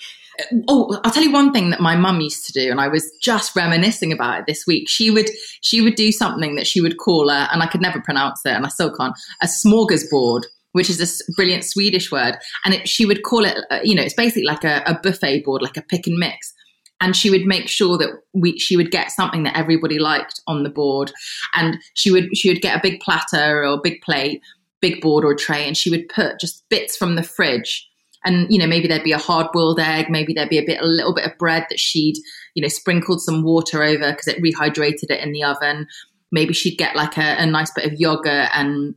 Oh, 0.69 1.01
I'll 1.05 1.11
tell 1.11 1.23
you 1.23 1.33
one 1.33 1.53
thing 1.53 1.71
that 1.71 1.81
my 1.81 1.97
mum 1.97 2.21
used 2.21 2.47
to 2.47 2.53
do, 2.53 2.71
and 2.71 2.81
I 2.81 2.89
was 2.89 3.11
just 3.21 3.57
reminiscing 3.57 4.13
about 4.13 4.41
it 4.41 4.45
this 4.47 4.67
week. 4.67 4.89
She 4.89 5.11
would 5.11 5.31
she 5.63 5.81
would 5.81 5.97
do 5.97 6.13
something 6.13 6.55
that 6.55 6.67
she 6.67 6.81
would 6.81 6.97
call 6.99 7.29
a, 7.29 7.49
and 7.53 7.63
I 7.63 7.67
could 7.67 7.81
never 7.81 8.01
pronounce 8.01 8.43
it, 8.45 8.53
and 8.53 8.65
I 8.65 8.69
still 8.69 8.95
can't, 8.95 9.15
a 9.43 9.47
smorgasbord, 9.47 10.45
which 10.73 10.91
is 10.91 11.01
a 11.01 11.33
brilliant 11.33 11.65
Swedish 11.65 12.13
word, 12.13 12.37
and 12.65 12.75
it, 12.75 12.89
she 12.89 13.05
would 13.05 13.25
call 13.25 13.45
it, 13.45 13.59
uh, 13.71 13.81
you 13.83 13.95
know, 13.95 14.03
it's 14.03 14.15
basically 14.15 14.45
like 14.45 14.65
a, 14.65 14.83
a 14.87 14.99
buffet 15.03 15.45
board, 15.45 15.63
like 15.63 15.77
a 15.77 15.83
pick 15.83 16.07
and 16.07 16.19
mix. 16.19 16.55
And 17.01 17.15
she 17.15 17.31
would 17.31 17.45
make 17.45 17.69
sure 17.69 17.97
that 17.99 18.11
we 18.33 18.59
she 18.59 18.77
would 18.77 18.91
get 18.91 19.13
something 19.13 19.45
that 19.45 19.57
everybody 19.57 19.99
liked 19.99 20.41
on 20.47 20.63
the 20.63 20.71
board, 20.71 21.13
and 21.55 21.79
she 21.95 22.11
would 22.11 22.37
she 22.37 22.49
would 22.49 22.63
get 22.63 22.77
a 22.77 22.81
big 22.83 23.01
platter 23.01 23.63
or 23.63 23.75
a 23.75 23.81
big 23.83 24.03
plate, 24.03 24.41
big 24.81 25.01
board 25.01 25.25
or 25.25 25.35
tray, 25.35 25.67
and 25.67 25.77
she 25.77 25.91
would 25.91 26.09
put 26.09 26.41
just 26.41 26.65
bits 26.69 26.97
from 26.97 27.15
the 27.15 27.23
fridge 27.23 27.88
and 28.25 28.47
you 28.51 28.59
know 28.59 28.67
maybe 28.67 28.89
there'd 28.89 29.05
be 29.05 29.13
a 29.13 29.19
hard 29.19 29.47
boiled 29.53 29.79
egg 29.79 30.11
maybe 30.11 30.33
there'd 30.33 30.49
be 30.49 30.59
a 30.59 30.67
bit 30.67 30.81
a 30.81 30.87
little 30.87 31.15
bit 31.15 31.25
of 31.25 31.39
bread 31.39 31.67
that 31.71 31.79
she'd 31.79 32.17
you 32.59 32.63
know 32.63 32.69
sprinkled 32.69 33.23
some 33.23 33.45
water 33.45 33.85
over 33.85 34.11
because 34.11 34.27
it 34.27 34.43
rehydrated 34.43 35.11
it 35.11 35.23
in 35.23 35.31
the 35.31 35.45
oven. 35.45 35.87
Maybe 36.33 36.53
she'd 36.53 36.77
get 36.77 36.97
like 36.97 37.17
a, 37.17 37.37
a 37.39 37.47
nice 37.47 37.71
bit 37.71 37.85
of 37.85 38.01
yogurt 38.01 38.49
and 38.53 38.97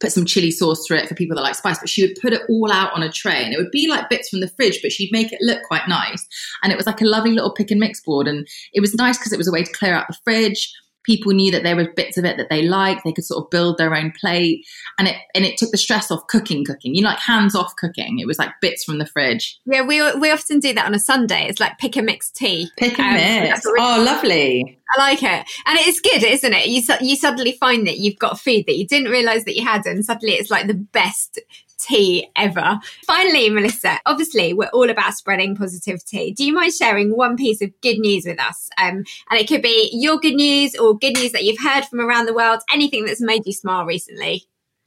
put 0.00 0.10
some 0.10 0.26
chili 0.26 0.50
sauce 0.50 0.84
through 0.86 0.98
it 0.98 1.08
for 1.08 1.14
people 1.14 1.36
that 1.36 1.42
like 1.42 1.54
spice 1.54 1.78
but 1.78 1.88
she 1.88 2.02
would 2.02 2.18
put 2.20 2.32
it 2.32 2.42
all 2.48 2.72
out 2.72 2.92
on 2.94 3.04
a 3.04 3.10
tray. 3.10 3.44
And 3.44 3.54
it 3.54 3.58
would 3.58 3.70
be 3.70 3.88
like 3.88 4.10
bits 4.10 4.28
from 4.28 4.40
the 4.40 4.48
fridge 4.48 4.80
but 4.82 4.90
she'd 4.90 5.12
make 5.12 5.32
it 5.32 5.38
look 5.40 5.62
quite 5.62 5.88
nice. 5.88 6.26
And 6.64 6.72
it 6.72 6.76
was 6.76 6.86
like 6.86 7.00
a 7.00 7.06
lovely 7.06 7.30
little 7.30 7.54
pick 7.54 7.70
and 7.70 7.78
mix 7.78 8.00
board. 8.00 8.26
And 8.26 8.46
it 8.72 8.80
was 8.80 8.92
nice 8.94 9.16
because 9.16 9.32
it 9.32 9.38
was 9.38 9.46
a 9.46 9.52
way 9.52 9.62
to 9.62 9.72
clear 9.72 9.94
out 9.94 10.08
the 10.08 10.18
fridge 10.24 10.72
people 11.06 11.32
knew 11.32 11.50
that 11.52 11.62
there 11.62 11.76
were 11.76 11.90
bits 11.94 12.18
of 12.18 12.24
it 12.24 12.36
that 12.36 12.48
they 12.50 12.62
liked 12.62 13.02
they 13.04 13.12
could 13.12 13.24
sort 13.24 13.42
of 13.42 13.48
build 13.50 13.78
their 13.78 13.94
own 13.94 14.12
plate 14.20 14.66
and 14.98 15.08
it 15.08 15.16
and 15.34 15.44
it 15.44 15.56
took 15.56 15.70
the 15.70 15.78
stress 15.78 16.10
off 16.10 16.26
cooking 16.26 16.64
cooking 16.64 16.94
you 16.94 17.00
know 17.02 17.08
like 17.08 17.18
hands 17.20 17.54
off 17.54 17.74
cooking 17.76 18.18
it 18.18 18.26
was 18.26 18.38
like 18.38 18.50
bits 18.60 18.84
from 18.84 18.98
the 18.98 19.06
fridge 19.06 19.58
Yeah, 19.64 19.82
we, 19.82 20.02
we 20.18 20.30
often 20.30 20.58
do 20.60 20.74
that 20.74 20.84
on 20.86 20.94
a 20.94 20.98
Sunday. 20.98 21.46
It's 21.48 21.60
like 21.60 21.78
pick 21.78 21.96
a 21.96 22.02
mix 22.02 22.30
tea. 22.30 22.68
pick 22.76 22.98
and 22.98 23.16
Um, 23.16 23.48
mix 23.50 23.64
really- 23.64 23.78
oh 23.80 24.02
lovely 24.04 24.78
I 24.96 25.00
like 25.00 25.22
it, 25.22 25.44
and 25.66 25.78
it's 25.80 25.98
good, 25.98 26.22
isn't 26.22 26.52
it? 26.52 26.66
You 26.68 26.80
su- 26.80 26.92
you 27.04 27.16
suddenly 27.16 27.50
find 27.58 27.88
that 27.88 27.98
you've 27.98 28.20
got 28.20 28.38
food 28.38 28.66
that 28.68 28.76
you 28.76 28.86
didn't 28.86 29.10
realize 29.10 29.44
that 29.44 29.56
you 29.56 29.64
had, 29.64 29.84
and 29.84 30.04
suddenly 30.04 30.34
it's 30.36 30.48
like 30.48 30.68
the 30.68 30.74
best 30.74 31.40
tea 31.86 32.28
ever. 32.36 32.78
Finally, 33.06 33.50
Melissa, 33.50 34.00
obviously 34.06 34.52
we're 34.52 34.68
all 34.68 34.90
about 34.90 35.14
spreading 35.14 35.54
positivity. 35.56 36.32
Do 36.32 36.44
you 36.44 36.52
mind 36.52 36.72
sharing 36.74 37.16
one 37.16 37.36
piece 37.36 37.62
of 37.62 37.70
good 37.80 37.98
news 37.98 38.24
with 38.26 38.40
us? 38.40 38.68
Um, 38.78 39.04
and 39.30 39.40
it 39.40 39.48
could 39.48 39.62
be 39.62 39.90
your 39.92 40.18
good 40.18 40.34
news 40.34 40.74
or 40.74 40.98
good 40.98 41.14
news 41.14 41.32
that 41.32 41.44
you've 41.44 41.60
heard 41.60 41.84
from 41.84 42.00
around 42.00 42.26
the 42.26 42.34
world. 42.34 42.60
Anything 42.72 43.04
that's 43.04 43.20
made 43.20 43.46
you 43.46 43.52
smile 43.52 43.84
recently. 43.84 44.44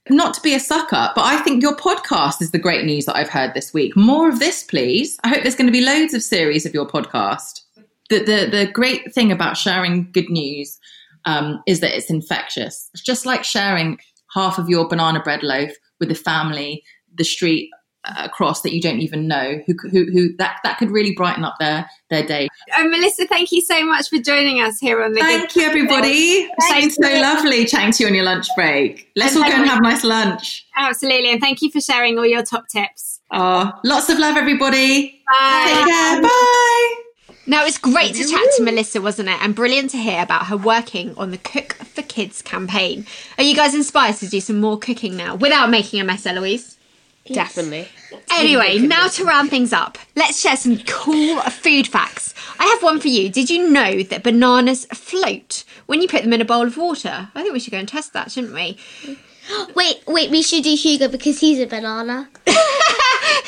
not 0.08 0.34
to 0.34 0.40
be 0.40 0.54
a 0.54 0.60
sucker, 0.60 1.10
but 1.14 1.24
I 1.24 1.36
think 1.38 1.62
your 1.62 1.76
podcast 1.76 2.40
is 2.42 2.50
the 2.50 2.58
great 2.58 2.84
news 2.84 3.06
that 3.06 3.16
I've 3.16 3.28
heard 3.28 3.54
this 3.54 3.72
week. 3.72 3.96
More 3.96 4.28
of 4.28 4.38
this, 4.38 4.62
please. 4.62 5.18
I 5.24 5.28
hope 5.28 5.42
there's 5.42 5.54
going 5.54 5.66
to 5.66 5.72
be 5.72 5.84
loads 5.84 6.14
of 6.14 6.22
series 6.22 6.66
of 6.66 6.74
your 6.74 6.86
podcast. 6.86 7.60
The 8.08 8.18
the, 8.18 8.48
the 8.50 8.70
great 8.72 9.14
thing 9.14 9.30
about 9.30 9.56
sharing 9.56 10.10
good 10.12 10.28
news 10.28 10.78
um, 11.26 11.62
is 11.66 11.80
that 11.80 11.96
it's 11.96 12.10
infectious. 12.10 12.88
It's 12.92 13.02
just 13.02 13.26
like 13.26 13.44
sharing 13.44 13.98
half 14.34 14.58
of 14.58 14.68
your 14.68 14.88
banana 14.88 15.20
bread 15.22 15.42
loaf 15.42 15.72
with 16.00 16.08
the 16.08 16.14
family, 16.14 16.82
the 17.14 17.24
street 17.24 17.70
uh, 18.04 18.14
across 18.24 18.62
that 18.62 18.72
you 18.72 18.80
don't 18.80 19.00
even 19.00 19.28
know, 19.28 19.60
who 19.66 19.74
who, 19.90 20.06
who 20.10 20.34
that 20.36 20.56
that 20.64 20.78
could 20.78 20.90
really 20.90 21.14
brighten 21.14 21.44
up 21.44 21.56
their 21.60 21.88
their 22.08 22.24
day. 22.24 22.48
Melissa, 22.78 23.26
thank 23.26 23.52
you 23.52 23.60
so 23.60 23.84
much 23.84 24.08
for 24.08 24.18
joining 24.18 24.60
us 24.60 24.78
here 24.78 25.02
on 25.02 25.12
the. 25.12 25.20
Thank 25.20 25.54
you, 25.54 25.62
everybody. 25.62 26.48
It's 26.58 26.72
been 26.72 26.90
so 26.90 27.20
lovely 27.20 27.66
chatting 27.66 27.92
to 27.92 28.02
you 28.02 28.08
on 28.08 28.14
your 28.14 28.24
lunch 28.24 28.46
break. 28.56 29.10
Let's 29.16 29.36
all 29.36 29.42
go 29.42 29.50
and 29.50 29.66
have 29.66 29.80
a 29.80 29.82
nice 29.82 30.02
lunch. 30.02 30.66
Absolutely, 30.76 31.30
and 31.30 31.40
thank 31.40 31.60
you 31.62 31.70
for 31.70 31.80
sharing 31.80 32.18
all 32.18 32.26
your 32.26 32.42
top 32.42 32.68
tips. 32.68 33.20
Oh, 33.30 33.70
lots 33.84 34.08
of 34.08 34.18
love, 34.18 34.36
everybody. 34.36 35.22
Bye. 35.28 35.64
Take 35.66 35.86
care. 35.86 36.22
Bye. 36.22 36.89
Now, 37.50 37.64
it's 37.64 37.78
great 37.78 38.14
to 38.14 38.24
chat 38.24 38.46
to 38.58 38.62
Melissa, 38.62 39.02
wasn't 39.02 39.28
it? 39.28 39.42
And 39.42 39.56
brilliant 39.56 39.90
to 39.90 39.96
hear 39.96 40.22
about 40.22 40.46
her 40.46 40.56
working 40.56 41.16
on 41.16 41.32
the 41.32 41.36
Cook 41.36 41.72
for 41.72 42.00
Kids 42.02 42.42
campaign. 42.42 43.06
Are 43.38 43.42
you 43.42 43.56
guys 43.56 43.74
inspired 43.74 44.14
to 44.18 44.28
do 44.28 44.40
some 44.40 44.60
more 44.60 44.78
cooking 44.78 45.16
now 45.16 45.34
without 45.34 45.68
making 45.68 46.00
a 46.00 46.04
mess, 46.04 46.24
Eloise? 46.26 46.78
Definitely. 47.26 47.88
Anyway, 48.30 48.78
now 48.78 49.08
to 49.08 49.24
round 49.24 49.50
things 49.50 49.72
up, 49.72 49.98
let's 50.14 50.40
share 50.40 50.56
some 50.56 50.78
cool 50.86 51.40
food 51.40 51.88
facts. 51.88 52.34
I 52.60 52.66
have 52.66 52.84
one 52.84 53.00
for 53.00 53.08
you. 53.08 53.28
Did 53.28 53.50
you 53.50 53.68
know 53.68 54.04
that 54.04 54.22
bananas 54.22 54.84
float 54.84 55.64
when 55.86 56.00
you 56.00 56.06
put 56.06 56.22
them 56.22 56.32
in 56.32 56.40
a 56.40 56.44
bowl 56.44 56.68
of 56.68 56.76
water? 56.76 57.30
I 57.34 57.42
think 57.42 57.52
we 57.52 57.58
should 57.58 57.72
go 57.72 57.78
and 57.78 57.88
test 57.88 58.12
that, 58.12 58.30
shouldn't 58.30 58.54
we? 58.54 58.78
Wait, 59.74 60.04
wait, 60.06 60.30
we 60.30 60.42
should 60.42 60.62
do 60.62 60.76
Hugo 60.76 61.08
because 61.08 61.40
he's 61.40 61.58
a 61.58 61.66
banana. 61.66 62.28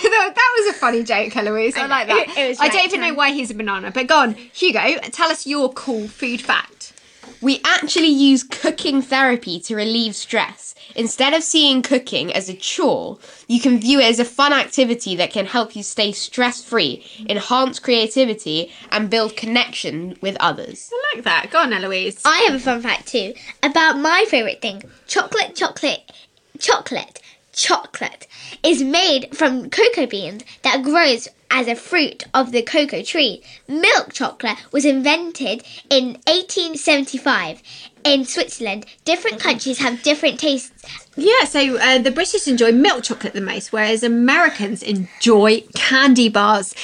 that 0.10 0.32
that 0.34 0.54
was 0.58 0.74
a 0.74 0.78
funny 0.78 1.02
joke, 1.02 1.36
Eloise. 1.36 1.76
I, 1.76 1.86
like 1.86 2.08
that. 2.08 2.28
It- 2.28 2.38
it 2.38 2.48
was 2.50 2.60
I 2.60 2.68
don't 2.68 2.76
right 2.76 2.86
even 2.86 3.00
know 3.00 3.10
um, 3.10 3.16
why 3.16 3.30
he's 3.32 3.50
a 3.50 3.54
banana, 3.54 3.90
but 3.90 4.06
go 4.06 4.16
on, 4.18 4.34
Hugo, 4.34 4.96
tell 5.10 5.30
us 5.30 5.46
your 5.46 5.72
cool 5.72 6.08
food 6.08 6.40
fact. 6.40 6.92
We 7.40 7.60
actually 7.64 8.08
use 8.08 8.44
cooking 8.44 9.02
therapy 9.02 9.58
to 9.60 9.74
relieve 9.74 10.14
stress. 10.14 10.74
Instead 10.94 11.32
of 11.34 11.42
seeing 11.42 11.82
cooking 11.82 12.32
as 12.32 12.48
a 12.48 12.54
chore, 12.54 13.18
you 13.48 13.60
can 13.60 13.80
view 13.80 13.98
it 13.98 14.04
as 14.04 14.20
a 14.20 14.24
fun 14.24 14.52
activity 14.52 15.16
that 15.16 15.32
can 15.32 15.46
help 15.46 15.74
you 15.74 15.82
stay 15.82 16.12
stress 16.12 16.62
free, 16.62 17.04
enhance 17.28 17.78
creativity, 17.80 18.70
and 18.90 19.08
build 19.10 19.36
connection 19.36 20.16
with 20.20 20.36
others. 20.38 20.90
I 20.92 21.16
like 21.16 21.24
that. 21.24 21.48
Go 21.50 21.60
on, 21.60 21.72
Eloise. 21.72 22.20
I 22.24 22.38
have 22.46 22.54
a 22.54 22.60
fun 22.60 22.80
fact 22.82 23.08
too 23.08 23.34
about 23.62 23.98
my 23.98 24.24
favorite 24.28 24.60
thing 24.60 24.82
chocolate, 25.06 25.56
chocolate, 25.56 26.12
chocolate, 26.58 27.20
chocolate 27.52 28.26
is 28.62 28.82
made 28.82 29.36
from 29.36 29.70
cocoa 29.70 30.06
beans 30.06 30.42
that 30.62 30.82
grows 30.82 31.28
as 31.50 31.68
a 31.68 31.74
fruit 31.74 32.24
of 32.32 32.50
the 32.50 32.62
cocoa 32.62 33.02
tree. 33.02 33.42
Milk 33.68 34.12
chocolate 34.12 34.56
was 34.72 34.84
invented 34.84 35.62
in 35.90 36.14
1875 36.26 37.62
in 38.04 38.24
Switzerland. 38.24 38.86
Different 39.04 39.38
countries 39.38 39.78
have 39.78 40.02
different 40.02 40.40
tastes. 40.40 40.72
Yeah, 41.14 41.44
so 41.44 41.76
uh, 41.78 41.98
the 41.98 42.10
British 42.10 42.48
enjoy 42.48 42.72
milk 42.72 43.04
chocolate 43.04 43.34
the 43.34 43.40
most, 43.42 43.72
whereas 43.72 44.02
Americans 44.02 44.82
enjoy 44.82 45.62
candy 45.74 46.30
bars. 46.30 46.74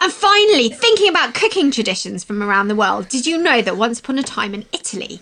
And 0.00 0.12
finally, 0.12 0.68
thinking 0.68 1.08
about 1.08 1.34
cooking 1.34 1.70
traditions 1.70 2.24
from 2.24 2.42
around 2.42 2.68
the 2.68 2.76
world, 2.76 3.08
did 3.08 3.26
you 3.26 3.38
know 3.38 3.62
that 3.62 3.76
once 3.76 4.00
upon 4.00 4.18
a 4.18 4.22
time 4.22 4.54
in 4.54 4.64
Italy, 4.72 5.20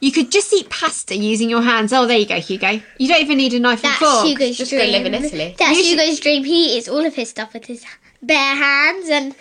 you 0.00 0.12
could 0.12 0.30
just 0.30 0.52
eat 0.52 0.70
pasta 0.70 1.16
using 1.16 1.50
your 1.50 1.62
hands? 1.62 1.92
Oh, 1.92 2.06
there 2.06 2.18
you 2.18 2.26
go, 2.26 2.40
Hugo. 2.40 2.80
You 2.98 3.08
don't 3.08 3.20
even 3.20 3.38
need 3.38 3.52
a 3.54 3.58
knife 3.58 3.82
That's 3.82 4.00
and 4.00 4.10
fork. 4.10 4.26
Hugo's 4.26 4.56
Just 4.56 4.70
go 4.70 4.78
dream. 4.78 4.92
live 4.92 5.06
in 5.06 5.14
Italy. 5.14 5.54
That's 5.58 5.76
You 5.76 5.84
should- 5.84 5.98
Hugo's 6.00 6.20
dream. 6.20 6.44
He 6.44 6.76
eats 6.78 6.88
all 6.88 7.04
of 7.04 7.14
his 7.14 7.30
stuff 7.30 7.52
with 7.54 7.66
his 7.66 7.84
bare 8.22 8.56
hands 8.56 9.08
and 9.08 9.34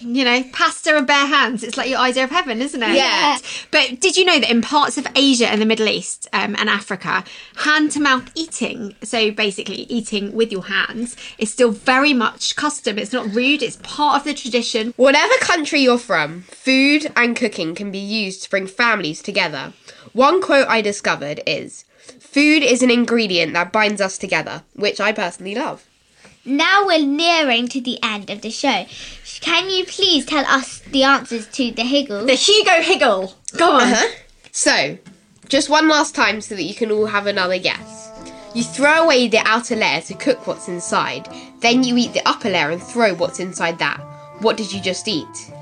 you 0.00 0.24
know, 0.24 0.42
pasta 0.52 0.96
and 0.96 1.06
bare 1.06 1.26
hands. 1.26 1.62
It's 1.62 1.76
like 1.76 1.88
your 1.88 1.98
idea 1.98 2.24
of 2.24 2.30
heaven, 2.30 2.60
isn't 2.60 2.82
it? 2.82 2.94
Yeah. 2.94 3.38
But 3.70 4.00
did 4.00 4.16
you 4.16 4.24
know 4.24 4.38
that 4.38 4.50
in 4.50 4.62
parts 4.62 4.96
of 4.96 5.06
Asia 5.14 5.48
and 5.48 5.60
the 5.60 5.66
Middle 5.66 5.88
East 5.88 6.28
um, 6.32 6.54
and 6.58 6.68
Africa, 6.68 7.24
hand 7.56 7.90
to 7.92 8.00
mouth 8.00 8.30
eating, 8.34 8.94
so 9.02 9.30
basically 9.30 9.82
eating 9.88 10.32
with 10.34 10.52
your 10.52 10.64
hands, 10.64 11.16
is 11.38 11.50
still 11.50 11.72
very 11.72 12.12
much 12.12 12.56
custom. 12.56 12.98
It's 12.98 13.12
not 13.12 13.34
rude, 13.34 13.62
it's 13.62 13.78
part 13.82 14.20
of 14.20 14.24
the 14.24 14.34
tradition. 14.34 14.94
Whatever 14.96 15.34
country 15.40 15.80
you're 15.80 15.98
from, 15.98 16.42
food 16.42 17.12
and 17.16 17.36
cooking 17.36 17.74
can 17.74 17.90
be 17.90 17.98
used 17.98 18.44
to 18.44 18.50
bring 18.50 18.66
families 18.66 19.22
together. 19.22 19.72
One 20.12 20.40
quote 20.40 20.68
I 20.68 20.80
discovered 20.80 21.42
is 21.46 21.84
Food 22.20 22.62
is 22.62 22.82
an 22.82 22.90
ingredient 22.90 23.52
that 23.54 23.72
binds 23.72 24.00
us 24.00 24.16
together, 24.16 24.62
which 24.74 25.00
I 25.00 25.12
personally 25.12 25.54
love. 25.54 25.86
Now 26.46 26.86
we're 26.86 27.04
nearing 27.04 27.66
to 27.68 27.80
the 27.80 27.98
end 28.04 28.30
of 28.30 28.40
the 28.40 28.50
show. 28.50 28.86
Can 29.40 29.68
you 29.68 29.84
please 29.84 30.24
tell 30.24 30.46
us 30.46 30.78
the 30.78 31.02
answers 31.02 31.48
to 31.48 31.72
the 31.72 31.82
Higgle? 31.82 32.24
The 32.24 32.34
Hugo 32.34 32.82
Higgle. 32.82 33.34
Go 33.56 33.72
on. 33.72 33.82
Uh-huh. 33.82 34.14
So, 34.52 34.96
just 35.48 35.68
one 35.68 35.88
last 35.88 36.14
time 36.14 36.40
so 36.40 36.54
that 36.54 36.62
you 36.62 36.74
can 36.74 36.92
all 36.92 37.06
have 37.06 37.26
another 37.26 37.58
guess. 37.58 38.12
You 38.54 38.62
throw 38.62 39.02
away 39.04 39.26
the 39.26 39.40
outer 39.44 39.74
layer 39.74 40.00
to 40.02 40.14
cook 40.14 40.46
what's 40.46 40.68
inside, 40.68 41.28
then 41.60 41.82
you 41.82 41.96
eat 41.96 42.12
the 42.12 42.26
upper 42.26 42.48
layer 42.48 42.70
and 42.70 42.82
throw 42.82 43.14
what's 43.14 43.40
inside 43.40 43.80
that. 43.80 43.98
What 44.38 44.56
did 44.56 44.72
you 44.72 44.80
just 44.80 45.08
eat? 45.08 45.52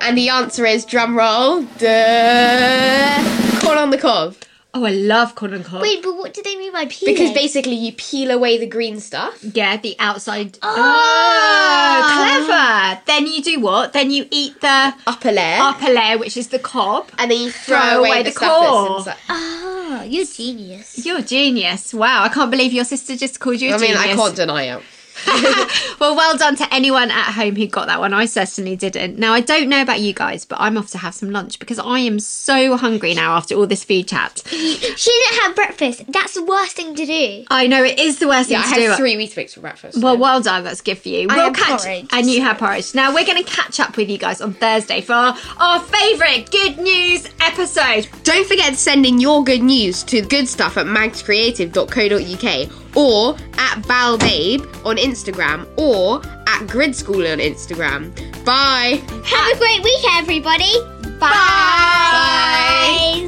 And 0.00 0.18
the 0.18 0.30
answer 0.30 0.66
is 0.66 0.84
drum 0.84 1.16
roll. 1.16 1.62
Duh. 1.78 3.60
Corn 3.60 3.78
on 3.78 3.90
the 3.90 3.98
cob. 3.98 4.34
Oh, 4.76 4.84
I 4.84 4.90
love 4.90 5.36
corn 5.36 5.54
and 5.54 5.64
cob. 5.64 5.82
Wait, 5.82 6.02
but 6.02 6.16
what 6.16 6.34
do 6.34 6.42
they 6.42 6.56
mean 6.56 6.72
by 6.72 6.86
peel? 6.86 7.06
Because 7.08 7.30
basically 7.32 7.74
you 7.76 7.92
peel 7.92 8.32
away 8.32 8.58
the 8.58 8.66
green 8.66 8.98
stuff. 8.98 9.38
Yeah, 9.42 9.76
the 9.76 9.94
outside. 10.00 10.58
Oh. 10.62 12.44
clever. 12.46 13.00
Then 13.06 13.26
you 13.26 13.42
do 13.42 13.60
what? 13.60 13.92
Then 13.92 14.10
you 14.10 14.26
eat 14.30 14.60
the 14.60 14.94
Upper 15.06 15.30
layer. 15.32 15.58
upper 15.60 15.90
layer, 15.92 16.18
which 16.18 16.36
is 16.36 16.48
the 16.48 16.58
cob. 16.58 17.08
and 17.18 17.30
then 17.30 17.38
you 17.40 17.50
throw, 17.50 17.78
Throw 17.78 17.98
away, 18.00 18.08
away 18.10 18.22
the, 18.24 18.30
the 18.30 18.36
core. 18.36 18.98
inside. 18.98 19.16
Oh, 19.28 20.02
you're 20.08 20.24
genius. 20.26 21.04
You're 21.06 21.20
genius. 21.22 21.94
Wow, 21.94 22.24
I 22.24 22.28
can't 22.28 22.50
believe 22.50 22.72
your 22.72 22.84
sister 22.84 23.16
just 23.16 23.38
called 23.40 23.60
you 23.60 23.70
a 23.70 23.74
I 23.74 23.78
mean, 23.78 23.92
genius. 23.94 24.04
I 24.04 24.14
can't 24.14 24.36
deny 24.36 24.62
it. 24.76 24.82
well, 26.00 26.16
well 26.16 26.36
done 26.36 26.56
to 26.56 26.74
anyone 26.74 27.10
at 27.10 27.32
home 27.32 27.56
who 27.56 27.66
got 27.66 27.86
that 27.86 28.00
one. 28.00 28.12
I 28.12 28.26
certainly 28.26 28.76
didn't. 28.76 29.18
Now, 29.18 29.32
I 29.32 29.40
don't 29.40 29.68
know 29.68 29.80
about 29.82 30.00
you 30.00 30.12
guys, 30.12 30.44
but 30.44 30.60
I'm 30.60 30.76
off 30.76 30.90
to 30.90 30.98
have 30.98 31.14
some 31.14 31.30
lunch 31.30 31.58
because 31.58 31.78
I 31.78 32.00
am 32.00 32.18
so 32.20 32.76
hungry 32.76 33.14
now 33.14 33.36
after 33.36 33.54
all 33.54 33.66
this 33.66 33.84
food 33.84 34.08
chat. 34.08 34.42
She 34.46 34.78
didn't 35.10 35.40
have 35.42 35.54
breakfast. 35.54 36.04
That's 36.08 36.34
the 36.34 36.44
worst 36.44 36.76
thing 36.76 36.94
to 36.94 37.06
do. 37.06 37.44
I 37.50 37.66
know 37.66 37.82
it 37.84 37.98
is 37.98 38.18
the 38.18 38.28
worst 38.28 38.50
Yeah, 38.50 38.60
I 38.60 38.62
thing 38.62 38.74
to 38.74 38.80
do. 38.80 38.88
had 38.88 38.96
three 38.96 39.14
Weetabix 39.16 39.54
for 39.54 39.60
breakfast. 39.60 40.02
Well, 40.02 40.14
so- 40.14 40.20
well 40.20 40.40
done. 40.40 40.64
That's 40.64 40.80
good 40.80 40.98
for 40.98 41.08
you. 41.08 41.28
I 41.30 41.36
we'll 41.36 41.52
catch 41.52 41.82
porridge. 41.82 42.06
and 42.12 42.28
you 42.28 42.42
have 42.42 42.58
porridge. 42.58 42.94
Now 42.94 43.14
we're 43.14 43.26
going 43.26 43.42
to 43.42 43.50
catch 43.50 43.80
up 43.80 43.96
with 43.96 44.08
you 44.10 44.18
guys 44.18 44.40
on 44.40 44.54
Thursday 44.54 45.00
for 45.00 45.12
our, 45.14 45.36
our 45.58 45.80
favourite 45.80 46.50
good 46.50 46.78
news 46.78 47.28
episode. 47.40 48.08
Don't 48.24 48.46
forget 48.46 48.70
to 48.72 48.76
send 48.78 49.06
in 49.06 49.20
your 49.20 49.44
good 49.44 49.62
news 49.62 50.02
to 50.04 50.22
goodstuff 50.22 50.76
at 50.76 50.86
magscreative.co.uk 50.86 52.83
or 52.96 53.34
at 53.58 53.82
balbabe 53.82 54.60
on 54.84 54.96
Instagram 54.96 55.66
or 55.76 56.22
at 56.46 56.66
grid 56.66 56.94
school 56.94 57.26
on 57.26 57.38
Instagram. 57.38 58.14
Bye. 58.44 59.02
Have 59.24 59.56
a 59.56 59.58
great 59.58 59.82
week, 59.82 60.04
everybody. 60.16 60.72
Bye. 61.18 61.30